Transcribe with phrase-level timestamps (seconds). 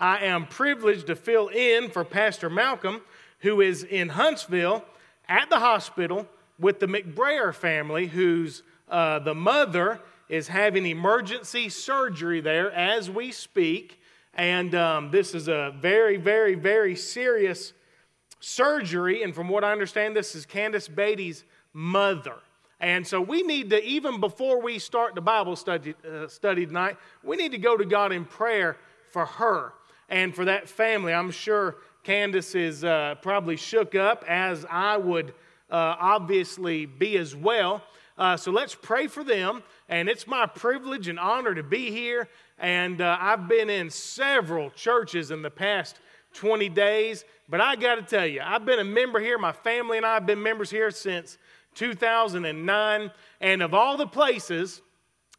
[0.00, 3.02] I am privileged to fill in for Pastor Malcolm,
[3.40, 4.82] who is in Huntsville
[5.28, 6.26] at the hospital
[6.58, 10.00] with the McBrayer family, whose uh, the mother
[10.30, 14.00] is having emergency surgery there as we speak.
[14.32, 17.74] And um, this is a very, very, very serious
[18.40, 19.22] surgery.
[19.22, 21.44] And from what I understand, this is Candace Beatty's
[21.74, 22.36] mother.
[22.80, 26.96] And so we need to, even before we start the Bible study, uh, study tonight,
[27.22, 28.78] we need to go to God in prayer
[29.10, 29.74] for her
[30.10, 31.14] and for that family.
[31.14, 35.30] I'm sure Candace is uh, probably shook up, as I would
[35.70, 37.82] uh, obviously be as well.
[38.18, 39.62] Uh, so let's pray for them.
[39.88, 42.28] And it's my privilege and honor to be here.
[42.58, 46.00] And uh, I've been in several churches in the past
[46.34, 47.24] 20 days.
[47.48, 49.38] But I got to tell you, I've been a member here.
[49.38, 51.38] My family and I have been members here since
[51.76, 53.10] 2009.
[53.40, 54.82] And of all the places,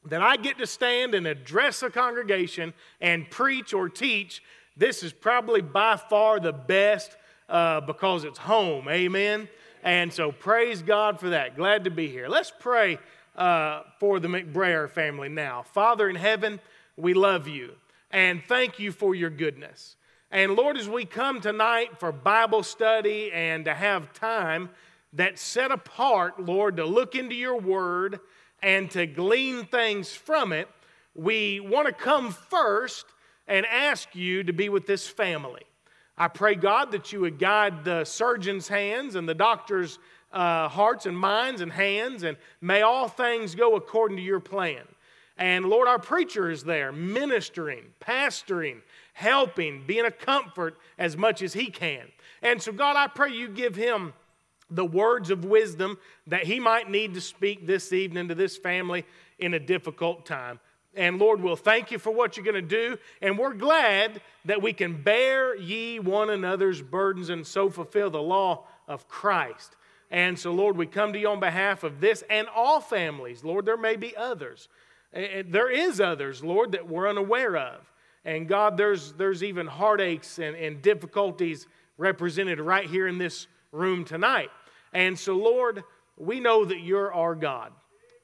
[0.06, 4.42] that I get to stand and address a congregation and preach or teach,
[4.78, 7.16] this is probably by far the best
[7.50, 8.88] uh, because it's home.
[8.88, 9.50] Amen.
[9.84, 11.56] And so praise God for that.
[11.56, 12.28] Glad to be here.
[12.28, 13.00] Let's pray
[13.36, 15.64] uh, for the McBrayer family now.
[15.64, 16.60] Father in heaven,
[16.96, 17.74] we love you
[18.12, 19.96] and thank you for your goodness.
[20.32, 24.70] And Lord, as we come tonight for Bible study and to have time
[25.14, 28.20] that's set apart, Lord, to look into your word
[28.62, 30.70] and to glean things from it,
[31.16, 33.06] we want to come first
[33.52, 35.64] and ask you to be with this family.
[36.18, 40.00] I pray, God, that you would guide the surgeon's hands and the doctor's
[40.32, 44.84] uh, hearts and minds and hands, and may all things go according to your plan.
[45.38, 48.78] And Lord, our preacher is there ministering, pastoring,
[49.12, 52.06] helping, being a comfort as much as he can.
[52.42, 54.14] And so, God, I pray you give him
[54.70, 59.06] the words of wisdom that he might need to speak this evening to this family
[59.40, 60.62] in a difficult time.
[60.96, 62.98] And Lord, we'll thank you for what you're going to do.
[63.22, 68.22] And we're glad that we can bear ye one another's burdens and so fulfill the
[68.22, 69.76] law of Christ.
[70.10, 73.44] And so, Lord, we come to you on behalf of this and all families.
[73.44, 74.68] Lord, there may be others.
[75.14, 77.90] There is others, Lord, that we're unaware of.
[78.26, 84.04] And God, there's, there's even heartaches and, and difficulties represented right here in this room
[84.04, 84.50] tonight.
[84.94, 85.84] And so, Lord,
[86.18, 87.72] we know that you're our God,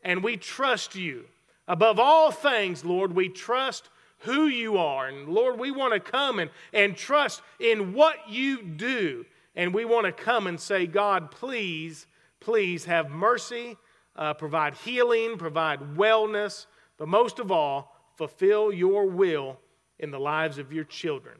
[0.03, 1.25] and we trust you.
[1.67, 3.89] Above all things, Lord, we trust
[4.19, 5.07] who you are.
[5.07, 9.25] And Lord, we want to come and, and trust in what you do.
[9.55, 12.07] And we want to come and say, God, please,
[12.39, 13.78] please have mercy,
[14.16, 16.67] uh, provide healing, provide wellness,
[16.97, 19.59] but most of all, fulfill your will
[19.99, 21.38] in the lives of your children.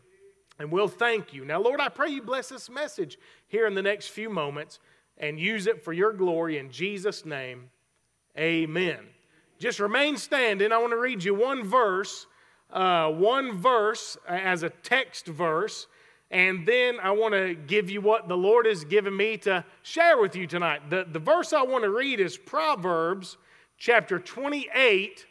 [0.60, 1.46] And we'll thank you.
[1.46, 3.18] Now, Lord, I pray you bless this message
[3.48, 4.80] here in the next few moments
[5.18, 7.70] and use it for your glory in Jesus' name.
[8.38, 9.00] Amen.
[9.60, 10.72] Just remain standing.
[10.72, 12.28] I want to read you one verse,
[12.72, 15.88] uh, one verse as a text verse,
[16.30, 20.20] and then I want to give you what the Lord has given me to share
[20.20, 20.90] with you tonight.
[20.90, 23.38] The, the verse I want to read is Proverbs
[23.80, 25.26] chapter 28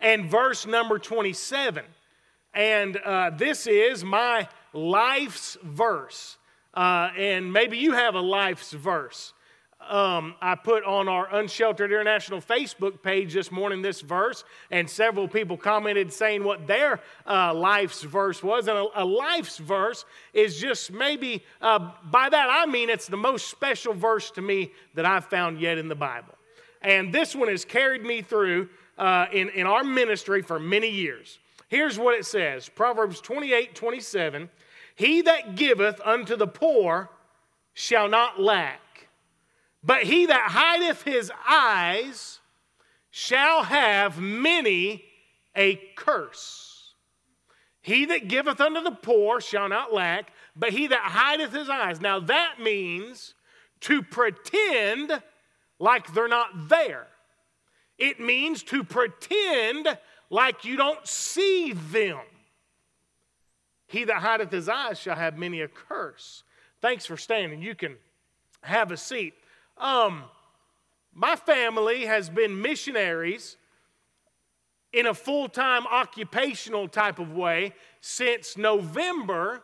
[0.00, 1.84] and verse number 27.
[2.54, 6.36] And uh, this is my life's verse.
[6.74, 9.32] Uh, and maybe you have a life's verse.
[9.88, 15.28] Um, I put on our Unsheltered International Facebook page this morning this verse, and several
[15.28, 18.68] people commented saying what their uh, life's verse was.
[18.68, 23.16] And a, a, life's verse is just maybe, uh, by that I mean it's the
[23.16, 26.34] most special verse to me that I've found yet in the Bible.
[26.82, 31.38] And this one has carried me through uh, in, in our ministry for many years.
[31.68, 34.48] Here's what it says Proverbs 28 27.
[34.94, 37.10] He that giveth unto the poor
[37.74, 38.80] shall not lack,
[39.86, 42.40] but he that hideth his eyes
[43.10, 45.04] shall have many
[45.54, 46.92] a curse.
[47.80, 52.00] He that giveth unto the poor shall not lack, but he that hideth his eyes.
[52.00, 53.34] Now that means
[53.82, 55.22] to pretend
[55.78, 57.06] like they're not there.
[57.96, 59.96] It means to pretend
[60.28, 62.18] like you don't see them.
[63.86, 66.42] He that hideth his eyes shall have many a curse.
[66.82, 67.62] Thanks for standing.
[67.62, 67.96] You can
[68.62, 69.34] have a seat.
[69.78, 70.24] Um,
[71.14, 73.56] my family has been missionaries
[74.92, 79.62] in a full time occupational type of way since November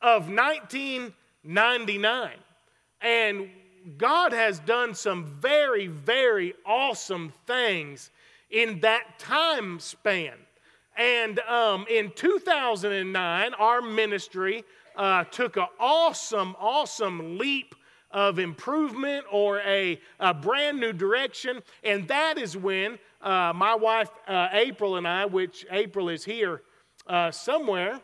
[0.00, 2.30] of 1999.
[3.02, 3.48] And
[3.96, 8.10] God has done some very, very awesome things
[8.50, 10.34] in that time span.
[10.96, 14.64] And um, in 2009, our ministry
[14.96, 17.74] uh, took an awesome, awesome leap
[18.10, 21.62] of improvement or a, a, brand new direction.
[21.84, 26.62] And that is when uh, my wife, uh, April, and I, which April is here
[27.06, 28.00] uh, somewhere,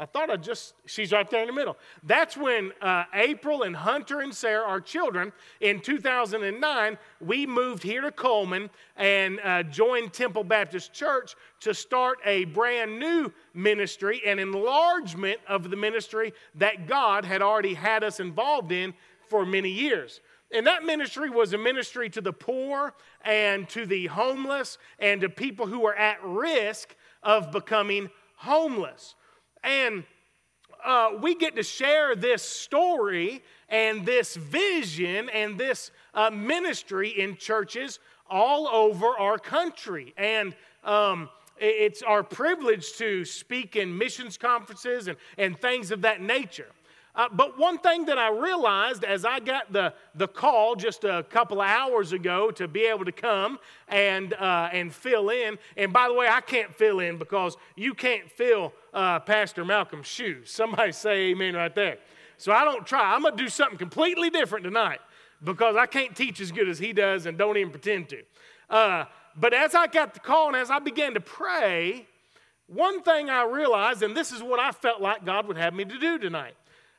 [0.00, 1.76] I thought I just, she's right there in the middle.
[2.04, 5.30] That's when uh, April and Hunter and Sarah, our children,
[5.60, 12.18] in 2009, we moved here to Cullman and uh, joined Temple Baptist Church to start
[12.24, 18.20] a brand new ministry, an enlargement of the ministry that God had already had us
[18.20, 18.94] involved in
[19.30, 20.20] for many years.
[20.52, 22.92] And that ministry was a ministry to the poor
[23.24, 29.14] and to the homeless and to people who are at risk of becoming homeless.
[29.62, 30.04] And
[30.84, 37.36] uh, we get to share this story and this vision and this uh, ministry in
[37.36, 40.14] churches all over our country.
[40.16, 41.28] And um,
[41.58, 46.68] it's our privilege to speak in missions conferences and, and things of that nature.
[47.14, 51.24] Uh, but one thing that I realized as I got the, the call just a
[51.28, 53.58] couple of hours ago to be able to come
[53.88, 57.94] and, uh, and fill in, and by the way, I can't fill in because you
[57.94, 60.50] can't fill uh, Pastor Malcolm's shoes.
[60.50, 61.98] Somebody say amen right there.
[62.36, 63.14] So I don't try.
[63.14, 65.00] I'm going to do something completely different tonight
[65.42, 68.22] because I can't teach as good as he does and don't even pretend to.
[68.68, 69.04] Uh,
[69.36, 72.06] but as I got the call and as I began to pray,
[72.66, 75.84] one thing I realized, and this is what I felt like God would have me
[75.84, 76.54] to do tonight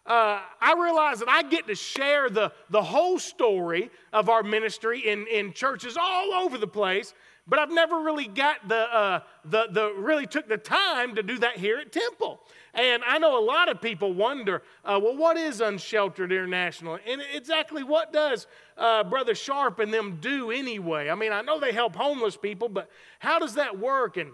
[0.05, 5.07] uh, I realize that I get to share the, the whole story of our ministry
[5.07, 7.13] in, in churches all over the place,
[7.47, 11.37] but I've never really got the, uh, the, the really took the time to do
[11.39, 12.39] that here at Temple.
[12.73, 16.97] And I know a lot of people wonder, uh, well, what is Unsheltered International?
[17.05, 18.47] And exactly what does
[18.77, 21.09] uh, Brother Sharpe and them do anyway?
[21.09, 22.89] I mean, I know they help homeless people, but
[23.19, 24.31] how does that work and,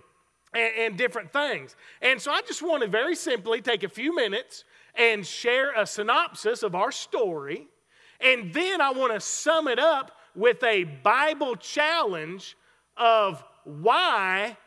[0.54, 1.76] and, and different things?
[2.02, 4.64] And so I just want to very simply take a few minutes
[4.98, 7.68] and share a synopsis of our story.
[8.20, 12.58] And then I want to sum it up with a Bible challenge
[12.96, 14.58] of why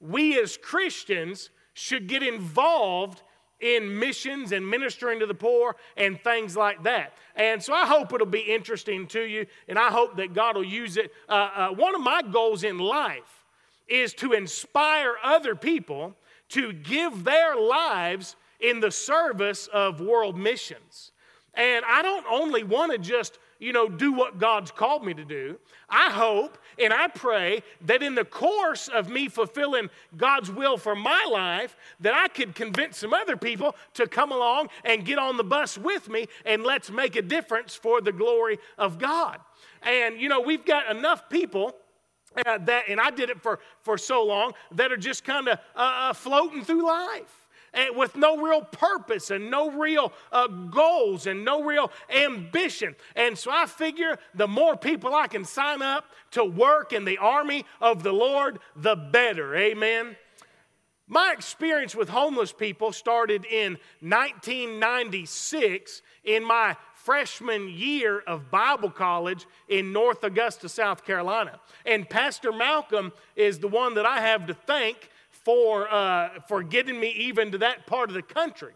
[0.00, 3.22] we as Christians should get involved
[3.60, 7.12] in missions and ministering to the poor and things like that.
[7.36, 10.64] And so I hope it'll be interesting to you, and I hope that God will
[10.64, 11.12] use it.
[11.28, 13.44] Uh, uh, one of my goals in life
[13.86, 16.16] is to inspire other people
[16.50, 21.12] to give their lives in the service of world missions.
[21.54, 25.24] And I don't only want to just, you know, do what God's called me to
[25.24, 25.58] do.
[25.88, 30.94] I hope and I pray that in the course of me fulfilling God's will for
[30.94, 35.36] my life, that I could convince some other people to come along and get on
[35.36, 39.40] the bus with me and let's make a difference for the glory of God.
[39.82, 41.74] And, you know, we've got enough people.
[42.46, 45.58] Uh, that, and I did it for, for so long, that are just kind of
[45.74, 47.39] uh, uh, floating through life
[47.94, 52.94] with no real purpose and no real uh, goals and no real ambition.
[53.16, 57.18] And so I figure the more people I can sign up to work in the
[57.18, 59.54] army of the Lord, the better.
[59.56, 60.16] Amen.
[61.12, 69.46] My experience with homeless people started in 1996 in my freshman year of Bible college
[69.68, 71.58] in North Augusta, South Carolina.
[71.84, 75.09] And Pastor Malcolm is the one that I have to thank
[75.44, 78.72] for, uh, for getting me even to that part of the country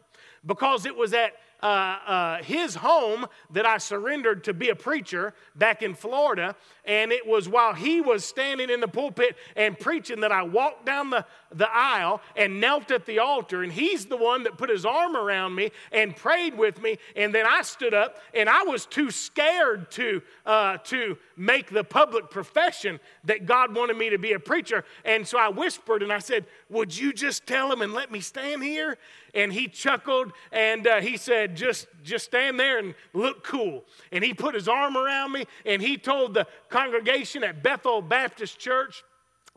[0.46, 1.32] because it was at
[1.62, 6.56] uh, uh, his home that I surrendered to be a preacher back in Florida.
[6.86, 10.84] And it was while he was standing in the pulpit and preaching that I walked
[10.84, 13.62] down the, the aisle and knelt at the altar.
[13.62, 16.98] And he's the one that put his arm around me and prayed with me.
[17.16, 21.84] And then I stood up and I was too scared to, uh, to make the
[21.84, 24.84] public profession that God wanted me to be a preacher.
[25.04, 28.20] And so I whispered and I said, Would you just tell him and let me
[28.20, 28.98] stand here?
[29.34, 33.84] And he chuckled and uh, he said, just, just stand there and look cool.
[34.12, 38.58] And he put his arm around me and he told the congregation at Bethel Baptist
[38.58, 39.04] Church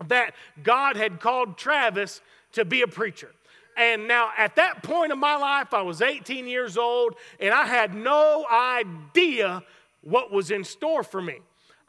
[0.07, 2.21] that God had called Travis
[2.51, 3.31] to be a preacher.
[3.75, 7.65] And now, at that point in my life, I was 18 years old, and I
[7.65, 9.63] had no idea
[10.01, 11.39] what was in store for me.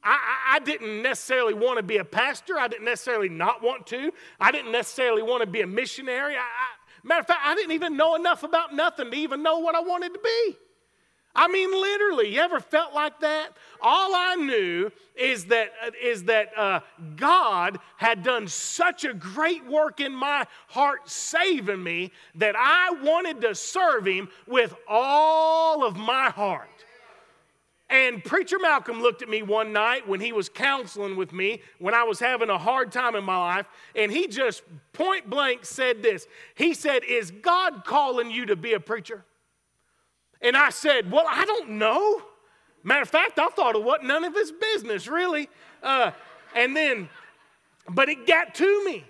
[0.03, 0.17] I,
[0.53, 2.59] I, didn't necessarily want to be a pastor.
[2.59, 4.13] I didn't necessarily not want to.
[4.41, 6.37] I didn't necessarily want to be a missionary.
[6.37, 6.41] I,
[7.05, 9.81] Matter of fact, I didn't even know enough about nothing to even know what I
[9.81, 10.57] wanted to be.
[11.39, 13.51] I mean, literally, you ever felt like that?
[13.81, 15.71] All I knew is that,
[16.03, 16.81] is that uh,
[17.15, 23.41] God had done such a great work in my heart saving me that I wanted
[23.43, 26.69] to serve Him with all of my heart.
[27.89, 31.95] And Preacher Malcolm looked at me one night when he was counseling with me when
[31.95, 36.03] I was having a hard time in my life, and he just point blank said
[36.03, 36.27] this.
[36.57, 39.25] He said, Is God calling you to be a preacher?
[40.41, 42.23] And I said, Well, I don't know.
[42.83, 45.49] Matter of fact, I thought it wasn't none of his business, really.
[45.83, 46.13] Uh,
[46.55, 47.09] and then,
[47.89, 49.05] but it got to me.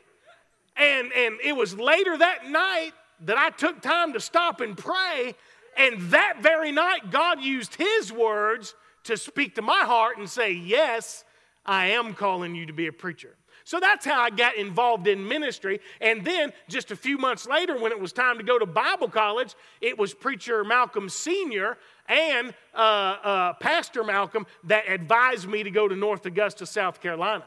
[0.76, 2.92] And, and it was later that night
[3.24, 5.34] that I took time to stop and pray.
[5.76, 10.52] And that very night, God used His words to speak to my heart and say,
[10.52, 11.24] Yes,
[11.64, 13.37] I am calling you to be a preacher.
[13.68, 15.80] So that's how I got involved in ministry.
[16.00, 19.10] And then just a few months later, when it was time to go to Bible
[19.10, 21.76] college, it was Preacher Malcolm Sr.
[22.08, 27.44] and uh, uh, Pastor Malcolm that advised me to go to North Augusta, South Carolina.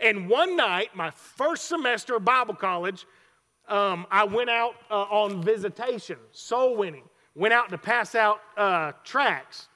[0.00, 3.04] And one night, my first semester of Bible college,
[3.68, 7.04] um, I went out uh, on visitation, soul winning.
[7.34, 9.68] Went out to pass out uh, tracts.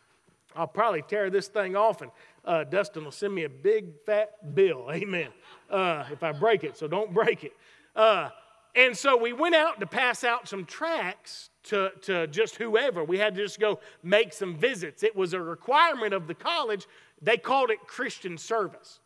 [0.57, 2.11] I'll probably tear this thing off, and
[2.45, 4.89] uh, Dustin will send me a big fat bill.
[4.93, 5.31] Amen
[5.71, 7.53] uh, if I break it, so don't break it.
[7.95, 8.31] Uh,
[8.75, 13.03] and so we went out to pass out some tracts to, to just whoever.
[13.03, 15.03] We had to just go make some visits.
[15.03, 16.87] It was a requirement of the college.
[17.23, 19.01] They called it Christian service.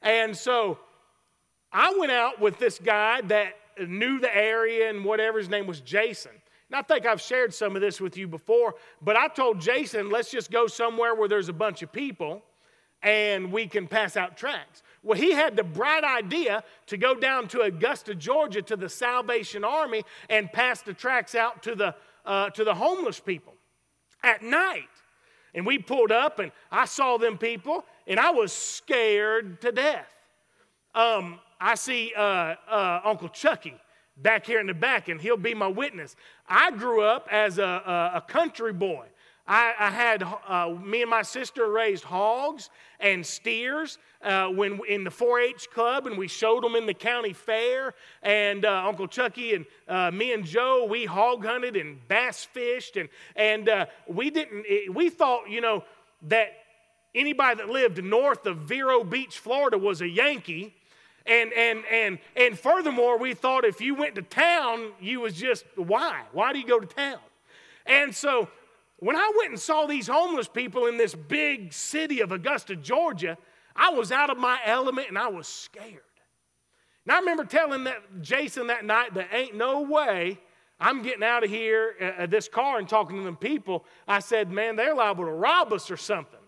[0.00, 0.78] And so
[1.72, 3.54] I went out with this guy that
[3.88, 5.38] knew the area and whatever.
[5.38, 6.32] His name was Jason.
[6.74, 10.10] And I think I've shared some of this with you before, but I told Jason,
[10.10, 12.42] let's just go somewhere where there's a bunch of people
[13.00, 14.82] and we can pass out tracts.
[15.04, 19.62] Well, he had the bright idea to go down to Augusta, Georgia, to the Salvation
[19.62, 21.94] Army and pass the tracts out to the,
[22.26, 23.54] uh, to the homeless people
[24.24, 24.88] at night.
[25.54, 30.12] And we pulled up, and I saw them people, and I was scared to death.
[30.92, 33.74] Um, I see uh, uh, Uncle Chucky
[34.16, 36.16] back here in the back, and he'll be my witness.
[36.48, 39.06] I grew up as a, a, a country boy.
[39.46, 45.04] I, I had, uh, me and my sister raised hogs and steers uh, when in
[45.04, 47.92] the 4-H club, and we showed them in the county fair.
[48.22, 52.96] And uh, Uncle Chucky and uh, me and Joe, we hog hunted and bass fished,
[52.96, 54.64] and and uh, we didn't.
[54.94, 55.84] We thought, you know,
[56.22, 56.54] that
[57.14, 60.74] anybody that lived north of Vero Beach, Florida, was a Yankee.
[61.26, 65.64] And and and and furthermore, we thought if you went to town, you was just
[65.76, 66.22] why?
[66.32, 67.18] Why do you go to town?
[67.86, 68.48] And so
[68.98, 73.38] when I went and saw these homeless people in this big city of Augusta, Georgia,
[73.74, 76.00] I was out of my element and I was scared.
[77.06, 80.38] Now I remember telling that Jason that night that ain't no way
[80.80, 83.84] I'm getting out of here, uh, uh, this car, and talking to them people.
[84.08, 86.40] I said, man, they're liable to rob us or something.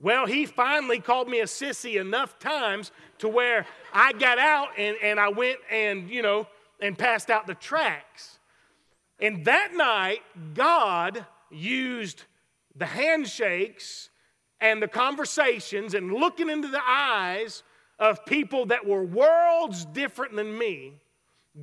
[0.00, 4.96] Well, he finally called me a sissy enough times to where I got out and,
[5.02, 6.46] and I went and, you know,
[6.80, 8.38] and passed out the tracts.
[9.20, 10.22] And that night,
[10.54, 12.24] God used
[12.76, 14.10] the handshakes
[14.60, 17.64] and the conversations and looking into the eyes
[17.98, 20.92] of people that were worlds different than me.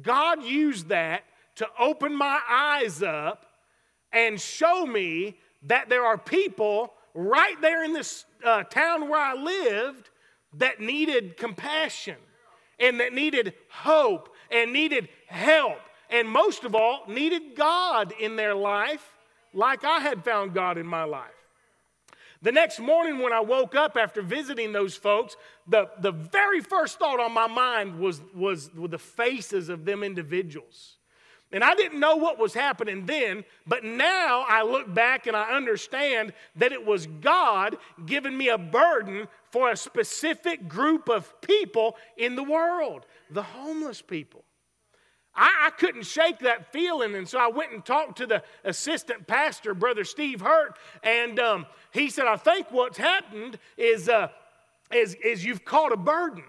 [0.02, 1.24] God used that
[1.56, 3.46] to open my eyes up
[4.12, 9.34] and show me that there are people right there in this uh, town where I
[9.34, 10.10] lived
[10.58, 12.18] that needed compassion
[12.80, 15.80] and that needed hope and needed help
[16.10, 19.12] and most of all, needed God in their life
[19.54, 21.32] like I had found God in my life.
[22.42, 25.36] The next morning, when I woke up after visiting those folks,
[25.68, 30.95] the, the very first thought on my mind was, was the faces of them individuals.
[31.52, 35.56] And I didn't know what was happening then, but now I look back and I
[35.56, 41.96] understand that it was God giving me a burden for a specific group of people
[42.18, 44.44] in the world the homeless people.
[45.36, 49.28] I, I, couldn't shake that feeling, and so I went and talked to the assistant
[49.28, 54.30] pastor, Brother Steve Hurt, and um, he said, I think what's happened is, uh,
[54.94, 56.44] is, is you've caught a burden.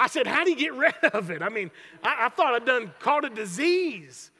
[0.00, 1.42] I said, How do you get rid of it?
[1.42, 1.70] I mean,
[2.02, 4.30] I, I thought I'd done caught a disease.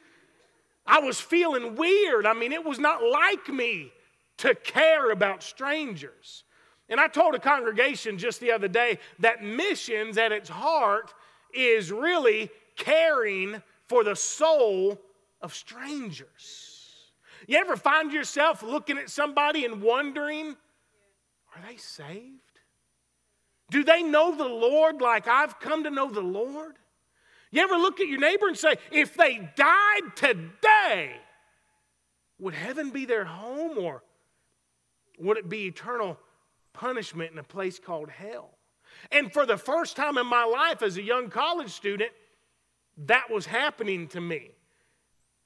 [0.87, 2.25] I was feeling weird.
[2.25, 3.91] I mean, it was not like me
[4.37, 6.43] to care about strangers.
[6.89, 11.13] And I told a congregation just the other day that missions at its heart
[11.53, 14.99] is really caring for the soul
[15.41, 16.79] of strangers.
[17.47, 20.55] You ever find yourself looking at somebody and wondering,
[21.55, 22.50] are they saved?
[23.71, 26.75] Do they know the Lord like I've come to know the Lord?
[27.51, 31.15] You ever look at your neighbor and say, if they died today,
[32.37, 34.03] would heaven be their home or
[35.19, 36.17] would it be eternal
[36.73, 38.49] punishment in a place called hell?
[39.09, 42.11] And for the first time in my life as a young college student,
[43.05, 44.51] that was happening to me.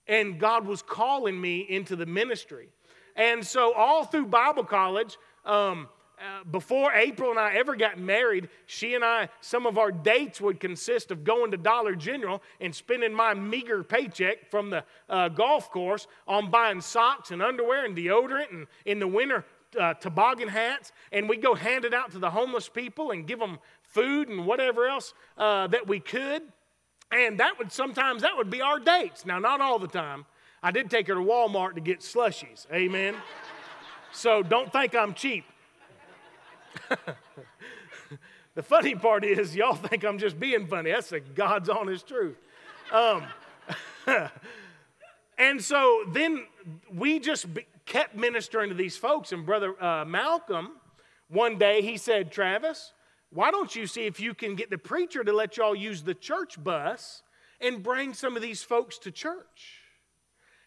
[0.08, 2.70] And God was calling me into the ministry.
[3.16, 5.88] And so, all through Bible college, um,
[6.20, 10.40] uh, before April and I ever got married, she and I, some of our dates
[10.40, 15.30] would consist of going to Dollar General and spending my meager paycheck from the uh,
[15.30, 19.46] golf course on buying socks and underwear and deodorant and in the winter,
[19.80, 20.92] uh, toboggan hats.
[21.12, 24.46] And we'd go hand it out to the homeless people and give them food and
[24.46, 26.44] whatever else uh, that we could.
[27.12, 29.26] And that would sometimes that would be our dates.
[29.26, 30.26] Now, not all the time.
[30.64, 32.66] I did take her to Walmart to get slushies.
[32.74, 33.16] Amen.
[34.12, 35.46] so don't think I'm cheap.
[38.56, 40.92] the funny part is, y'all think I'm just being funny.
[40.92, 42.38] That's the God's honest truth.
[42.92, 43.24] Um,
[45.38, 46.46] and so then
[46.94, 47.48] we just
[47.86, 49.32] kept ministering to these folks.
[49.32, 50.72] And Brother uh, Malcolm,
[51.30, 52.94] one day he said, Travis,
[53.32, 56.14] why don't you see if you can get the preacher to let y'all use the
[56.14, 57.22] church bus
[57.60, 59.82] and bring some of these folks to church?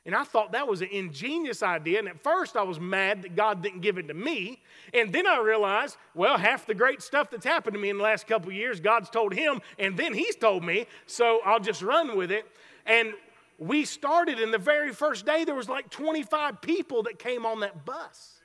[0.09, 1.99] And I thought that was an ingenious idea.
[1.99, 4.59] And at first, I was mad that God didn't give it to me.
[4.95, 8.03] And then I realized, well, half the great stuff that's happened to me in the
[8.03, 10.87] last couple years, God's told him, and then he's told me.
[11.05, 12.47] So I'll just run with it.
[12.87, 13.13] And
[13.59, 17.61] we started, and the very first day, there was like 25 people that came on
[17.61, 18.41] that bus.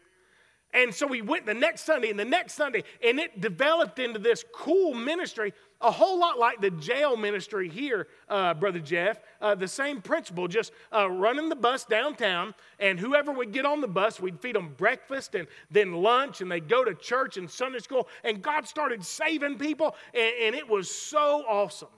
[0.73, 4.17] And so we went the next Sunday and the next Sunday, and it developed into
[4.17, 9.19] this cool ministry, a whole lot like the jail ministry here, uh, Brother Jeff.
[9.39, 13.81] Uh, the same principle, just uh, running the bus downtown, and whoever would get on
[13.81, 17.49] the bus, we'd feed them breakfast and then lunch, and they'd go to church and
[17.49, 18.07] Sunday school.
[18.23, 21.89] And God started saving people, and, and it was so awesome.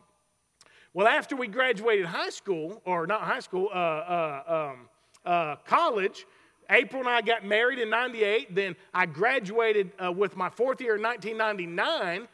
[0.93, 4.89] Well, after we graduated high school, or not high school, uh, uh, um,
[5.25, 6.25] uh, college,
[6.69, 8.55] April and I got married in 98.
[8.55, 12.27] Then I graduated uh, with my fourth year in 1999.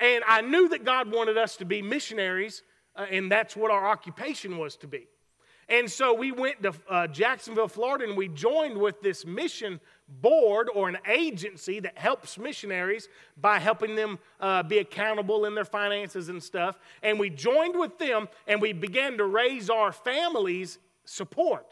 [0.00, 2.62] And I knew that God wanted us to be missionaries,
[2.94, 5.08] uh, and that's what our occupation was to be.
[5.68, 10.70] And so we went to uh, Jacksonville, Florida, and we joined with this mission board
[10.74, 16.30] or an agency that helps missionaries by helping them uh, be accountable in their finances
[16.30, 16.78] and stuff.
[17.02, 21.66] And we joined with them and we began to raise our families' support.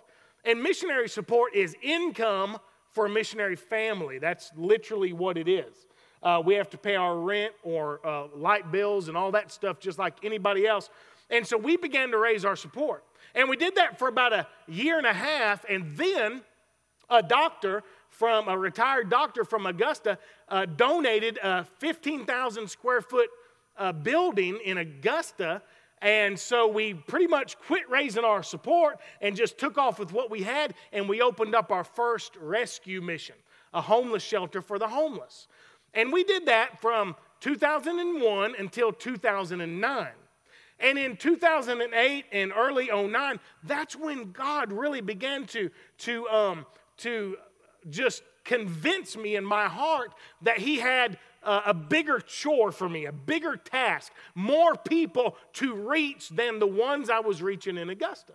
[0.46, 2.58] And missionary support is income
[2.92, 4.18] for a missionary family.
[4.18, 5.86] That's literally what it is.
[6.22, 9.80] Uh, we have to pay our rent or uh, light bills and all that stuff
[9.80, 10.88] just like anybody else.
[11.30, 13.04] And so we began to raise our support.
[13.34, 15.64] And we did that for about a year and a half.
[15.68, 16.42] And then
[17.10, 20.16] a doctor from a retired doctor from Augusta
[20.48, 23.28] uh, donated a 15,000 square foot
[23.76, 25.60] uh, building in Augusta
[26.06, 30.30] and so we pretty much quit raising our support and just took off with what
[30.30, 33.34] we had, and we opened up our first rescue mission,
[33.74, 35.48] a homeless shelter for the homeless.
[35.94, 40.08] And we did that from 2001 until 2009.
[40.78, 46.66] And in 2008 and early 09, that's when God really began to, to, um,
[46.98, 47.36] to
[47.90, 53.12] just convince me in my heart that He had a bigger chore for me, a
[53.12, 58.34] bigger task, more people to reach than the ones I was reaching in Augusta.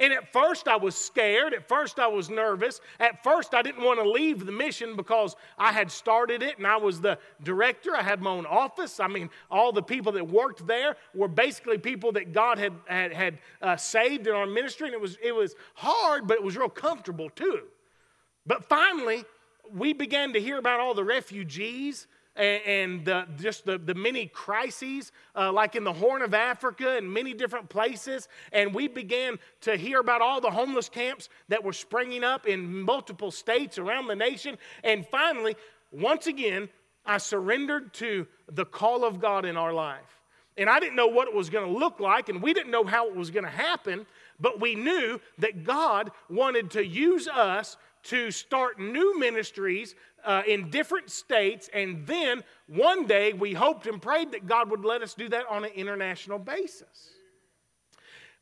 [0.00, 1.52] And at first, I was scared.
[1.52, 2.80] At first, I was nervous.
[2.98, 6.66] At first, I didn't want to leave the mission because I had started it and
[6.66, 7.94] I was the director.
[7.94, 8.98] I had my own office.
[8.98, 13.12] I mean, all the people that worked there were basically people that God had, had,
[13.12, 14.86] had uh, saved in our ministry.
[14.88, 17.64] And it was, it was hard, but it was real comfortable too.
[18.46, 19.24] But finally,
[19.72, 22.06] we began to hear about all the refugees
[22.36, 26.96] and, and the, just the, the many crises, uh, like in the Horn of Africa
[26.96, 28.28] and many different places.
[28.52, 32.82] And we began to hear about all the homeless camps that were springing up in
[32.82, 34.58] multiple states around the nation.
[34.84, 35.56] And finally,
[35.90, 36.68] once again,
[37.04, 40.20] I surrendered to the call of God in our life.
[40.56, 42.84] And I didn't know what it was going to look like, and we didn't know
[42.84, 44.04] how it was going to happen,
[44.38, 50.70] but we knew that God wanted to use us to start new ministries uh, in
[50.70, 51.68] different states.
[51.72, 55.44] And then one day we hoped and prayed that God would let us do that
[55.48, 57.10] on an international basis.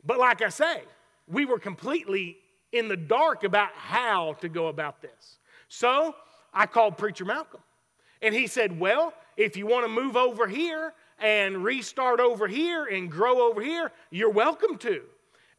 [0.04, 0.82] But like I say,
[1.26, 2.38] we were completely
[2.72, 5.38] in the dark about how to go about this.
[5.68, 6.14] So
[6.52, 7.60] I called Preacher Malcolm.
[8.22, 12.86] And he said, Well, if you want to move over here and restart over here
[12.86, 15.02] and grow over here, you're welcome to.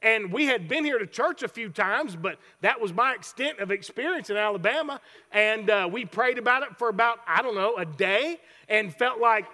[0.01, 3.59] And we had been here to church a few times, but that was my extent
[3.59, 5.01] of experience in Alabama.
[5.31, 9.19] And uh, we prayed about it for about, I don't know, a day and felt
[9.19, 9.45] like,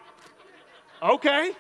[1.01, 1.51] okay.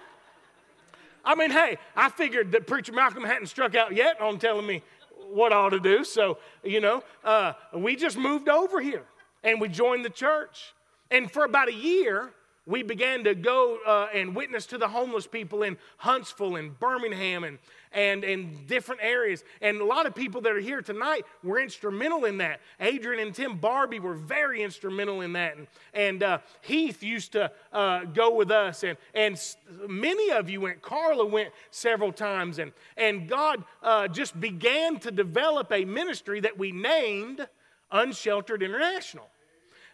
[1.23, 4.83] I mean, hey, I figured that Preacher Malcolm hadn't struck out yet on telling me
[5.31, 6.03] what I ought to do.
[6.03, 9.03] So, you know, uh, we just moved over here
[9.43, 10.75] and we joined the church.
[11.09, 12.31] And for about a year,
[12.67, 17.43] we began to go uh, and witness to the homeless people in Huntsville and Birmingham
[17.43, 17.59] and,
[17.95, 19.43] and, in different areas.
[19.61, 22.59] And a lot of people that are here tonight were instrumental in that.
[22.79, 25.57] Adrian and Tim Barbie were very instrumental in that.
[25.57, 28.83] And, and uh, Heath used to uh, go with us.
[28.83, 29.41] And, and
[29.87, 30.81] many of you went.
[30.81, 32.59] Carla went several times.
[32.59, 37.47] And, and God uh, just began to develop a ministry that we named
[37.91, 39.29] Unsheltered International.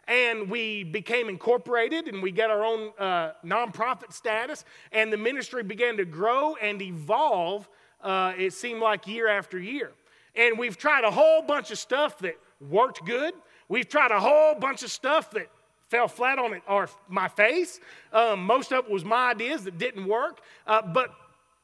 [0.08, 5.62] and we became incorporated and we got our own uh, nonprofit status and the ministry
[5.62, 7.70] began to grow and evolve
[8.04, 9.92] uh, it seemed like year after year.
[10.36, 12.38] And we've tried a whole bunch of stuff that
[12.70, 13.34] worked good.
[13.68, 15.50] We've tried a whole bunch of stuff that
[15.90, 17.80] fell flat on it or my face.
[18.14, 20.40] Um, most of it was my ideas that didn't work.
[20.66, 21.14] Uh, but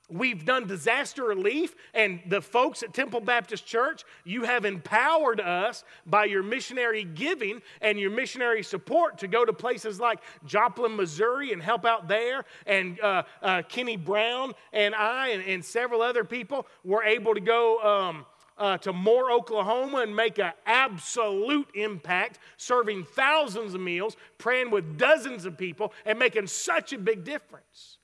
[0.09, 5.83] We've done disaster relief, and the folks at Temple Baptist Church, you have empowered us
[6.05, 11.51] by your missionary giving and your missionary support to go to places like Joplin, Missouri,
[11.51, 12.45] and help out there.
[12.65, 17.41] And uh, uh, Kenny Brown and I, and, and, several other people, were able to
[17.41, 17.79] go.
[17.79, 18.25] Um,
[18.59, 24.97] uh, to Moore, Oklahoma, and make an absolute impact, serving thousands of meals, praying with
[24.97, 27.96] dozens of people, and making such a big difference.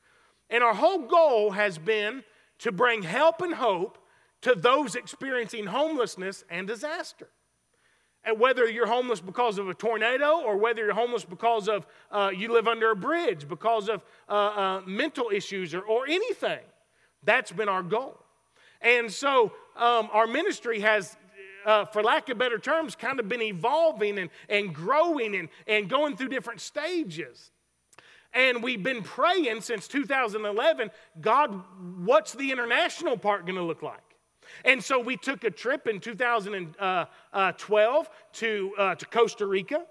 [0.54, 2.24] And our whole goal has been
[2.60, 3.98] to bring help and hope
[4.42, 7.28] to those experiencing homelessness and disaster.
[8.24, 12.30] And whether you're homeless because of a tornado or whether you're homeless because of uh,
[12.32, 16.62] you live under a bridge, because of uh, uh, mental issues or, or anything,
[17.24, 18.24] that's been our goal.
[18.80, 21.18] And so um, our ministry has,
[21.66, 25.90] uh, for lack of better terms, kind of been evolving and, and growing and, and
[25.90, 27.50] going through different stages.
[28.34, 30.90] And we've been praying since 2011
[31.22, 31.62] God,
[32.04, 34.00] what's the international part going to look like?
[34.66, 39.86] And so we took a trip in 2012 to, uh, to Costa Rica.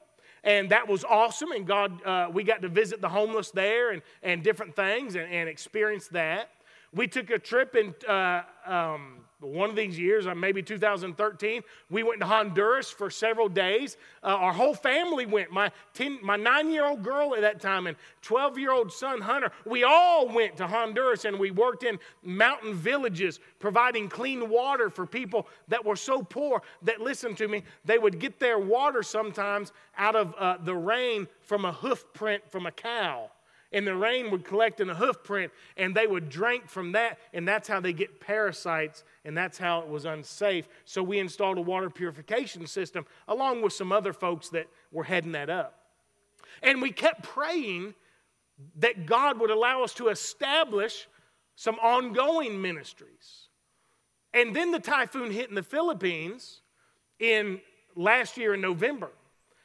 [0.45, 1.53] And that was awesome.
[1.53, 5.33] And God, uh, we got to visit the homeless there and, and different things and,
[5.33, 6.51] and experience that.
[6.93, 12.03] We took a trip in uh, um, one of these years, uh, maybe 2013, we
[12.03, 13.97] went to Honduras for several days.
[14.23, 15.51] Uh, our whole family went.
[15.51, 19.21] My, 10, my nine year old girl at that time and 12 year old son,
[19.21, 24.91] Hunter, we all went to Honduras and we worked in mountain villages providing clean water
[24.91, 29.03] for people that were so poor that, listen to me, they would get their water
[29.03, 33.31] sometimes out of uh, the rain from a hoof print from a cow
[33.73, 37.19] and the rain would collect in a hoof print and they would drink from that
[37.33, 40.69] and that's how they get parasites and that's how it was unsafe.
[40.85, 45.33] So we installed a water purification system along with some other folks that were heading
[45.33, 45.79] that up.
[46.63, 47.95] And we kept praying
[48.77, 51.09] that god would allow us to establish
[51.57, 53.49] some ongoing ministries.
[54.35, 56.61] And then the typhoon hit in the philippines
[57.19, 57.61] in
[57.97, 59.11] last year in november.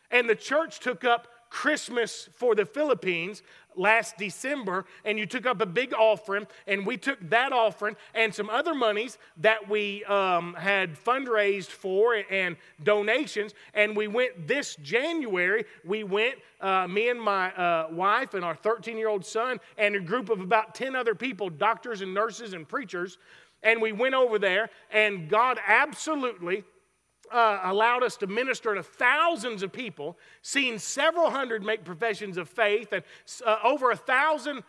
[0.10, 3.42] And the church took up Christmas for the Philippines
[3.78, 8.34] last December, and you took up a big offering, and we took that offering and
[8.34, 14.76] some other monies that we um, had fundraised for and donations, and we went this
[14.78, 15.66] January.
[15.86, 19.96] We went, uh, me and my uh, wife and our 13 year old son, and
[19.96, 23.18] a group of about 10 other people, doctors and nurses and preachers,
[23.64, 26.64] and we went over there, and God absolutely
[27.32, 32.50] uh, allowed us to minister to thousands of people, seeing several hundred make professions of
[32.50, 33.04] faith, and
[33.46, 34.64] uh, over a thousand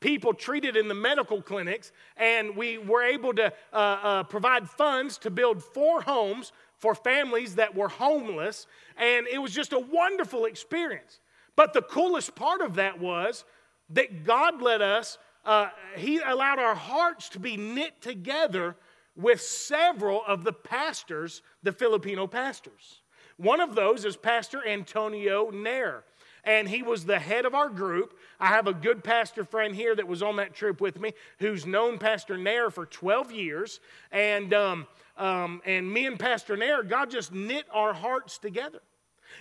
[0.00, 1.92] people treated in the medical clinics.
[2.16, 7.56] And we were able to uh, uh, provide funds to build four homes for families
[7.56, 8.66] that were homeless.
[8.96, 11.20] And it was just a wonderful experience.
[11.54, 13.44] But the coolest part of that was
[13.90, 18.76] that God let us, uh, He allowed our hearts to be knit together
[19.20, 23.02] with several of the pastors, the Filipino pastors.
[23.36, 26.04] One of those is Pastor Antonio Nair,
[26.44, 28.14] and he was the head of our group.
[28.38, 31.66] I have a good pastor friend here that was on that trip with me who's
[31.66, 33.80] known Pastor Nair for 12 years.
[34.10, 38.80] And, um, um, and me and Pastor Nair, God just knit our hearts together.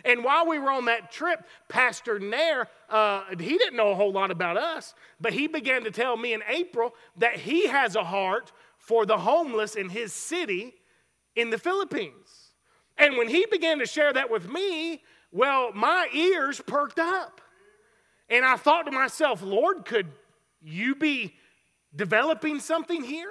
[0.05, 4.11] And while we were on that trip, Pastor Nair, uh, he didn't know a whole
[4.11, 8.03] lot about us, but he began to tell me in April that he has a
[8.03, 8.51] heart
[8.89, 10.73] for the homeless in his city
[11.35, 12.53] in the Philippines.
[12.97, 17.39] And when he began to share that with me, well, my ears perked up.
[18.29, 20.07] And I thought to myself, Lord, could
[20.59, 21.35] you be
[21.95, 23.29] developing something here?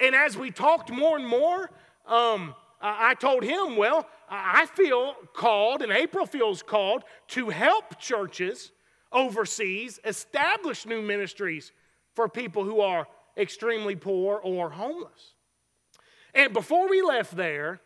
[0.00, 1.70] And as we talked more and more,
[2.04, 8.72] um, I told him, well, I feel called, and April feels called, to help churches
[9.12, 11.70] overseas establish new ministries
[12.16, 13.06] for people who are
[13.38, 15.34] extremely poor, or homeless.
[16.34, 17.80] And before we left there,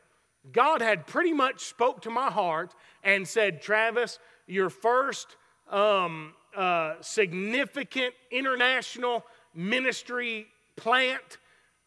[0.50, 5.36] God had pretty much spoke to my heart and said, Travis, your first
[5.70, 11.38] um, uh, significant international ministry plant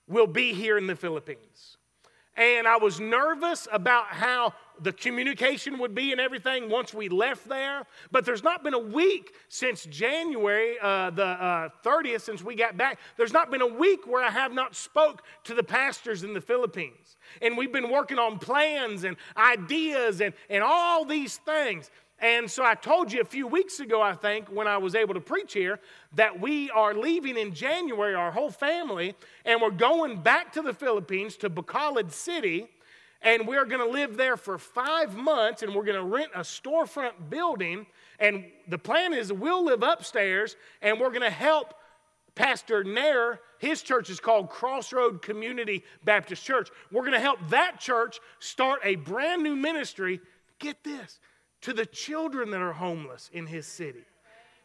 [0.07, 1.77] will be here in the Philippines.
[2.37, 7.47] And I was nervous about how the communication would be and everything once we left
[7.47, 7.83] there.
[8.11, 12.77] But there's not been a week since January uh, the uh, 30th, since we got
[12.77, 12.99] back.
[13.17, 16.41] There's not been a week where I have not spoke to the pastors in the
[16.41, 17.17] Philippines.
[17.41, 21.91] And we've been working on plans and ideas and, and all these things.
[22.19, 25.13] And so I told you a few weeks ago, I think, when I was able
[25.15, 25.79] to preach here,
[26.13, 30.73] that we are leaving in January, our whole family, and we're going back to the
[30.73, 32.69] Philippines, to Bacolod City,
[33.25, 36.41] and we're going to live there for five months, and we're going to rent a
[36.41, 37.87] storefront building.
[38.19, 41.73] And the plan is we'll live upstairs, and we're going to help
[42.35, 46.69] Pastor Nair, his church is called Crossroad Community Baptist Church.
[46.91, 50.19] We're going to help that church start a brand new ministry.
[50.59, 51.19] Get this
[51.61, 54.03] to the children that are homeless in his city.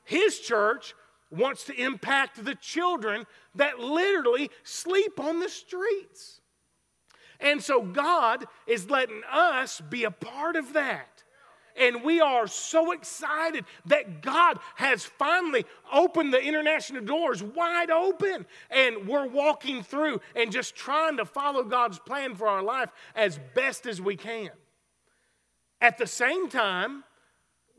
[0.04, 0.94] His church
[1.30, 6.40] wants to impact the children that literally sleep on the streets.
[7.40, 11.24] And so God is letting us be a part of that.
[11.76, 18.44] And we are so excited that God has finally opened the international doors wide open.
[18.70, 23.38] And we're walking through and just trying to follow God's plan for our life as
[23.54, 24.50] best as we can.
[25.80, 27.04] At the same time,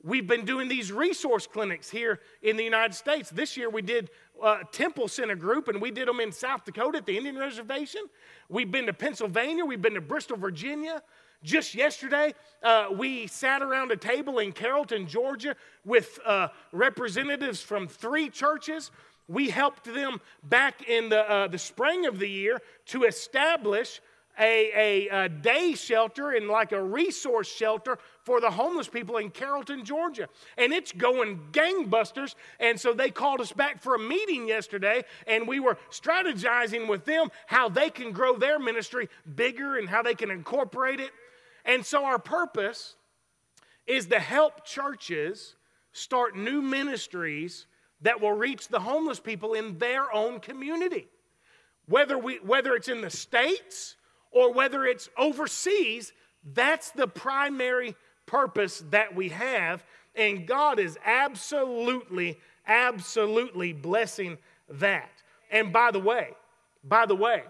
[0.04, 3.30] we've been doing these resource clinics here in the United States.
[3.30, 4.10] This year we did
[4.44, 8.02] a Temple Center group, and we did them in South Dakota at the Indian Reservation.
[8.50, 11.02] We've been to Pennsylvania, we've been to Bristol, Virginia.
[11.44, 17.88] Just yesterday, uh, we sat around a table in Carrollton, Georgia, with uh, representatives from
[17.88, 18.92] three churches.
[19.28, 24.02] We helped them back in the, uh, the spring of the year to establish
[24.42, 29.30] a, a, a, day shelter and like a resource shelter for the homeless people in
[29.30, 30.28] Carrollton, Georgia.
[30.58, 32.34] And it's going gangbusters.
[32.60, 37.06] And so they called us back for a meeting yesterday, and we were strategizing with
[37.06, 41.12] them how they can grow their ministry bigger and how they can incorporate it.
[41.64, 42.96] And so our purpose
[43.86, 45.56] is to help churches
[45.94, 47.68] start new ministries
[48.02, 51.08] that will reach the homeless people in their own community.
[51.88, 53.98] Whether, we, whether it's in the States,
[54.32, 56.14] or whether it's overseas,
[56.54, 59.84] that's the primary purpose that we have.
[60.16, 64.38] And God is absolutely, absolutely blessing
[64.70, 65.12] that.
[65.52, 66.30] And by the way,
[66.84, 67.44] by the way,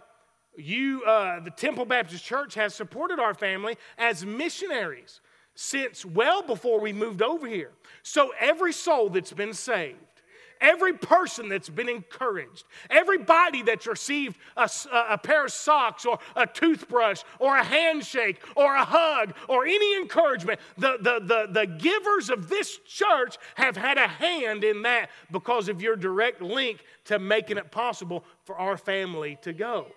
[0.57, 5.21] you, uh, the Temple Baptist Church, has supported our family as missionaries
[5.55, 7.71] since well before we moved over here.
[8.03, 9.97] So every soul that's been saved,
[10.61, 14.69] Every person that's been encouraged, everybody that's received a,
[15.09, 19.97] a, pair of socks or a toothbrush or a handshake or a hug or any
[19.97, 25.09] encouragement, the, the, the, the givers of this church have had a hand in that
[25.31, 29.87] because of your direct link to making it possible for our family to go.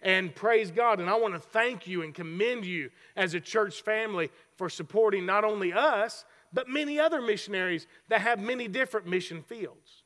[0.00, 1.00] And praise God.
[1.00, 5.26] And I want to thank you and commend you as a church family for supporting
[5.26, 10.03] not only us, but many other missionaries that have many different mission fields.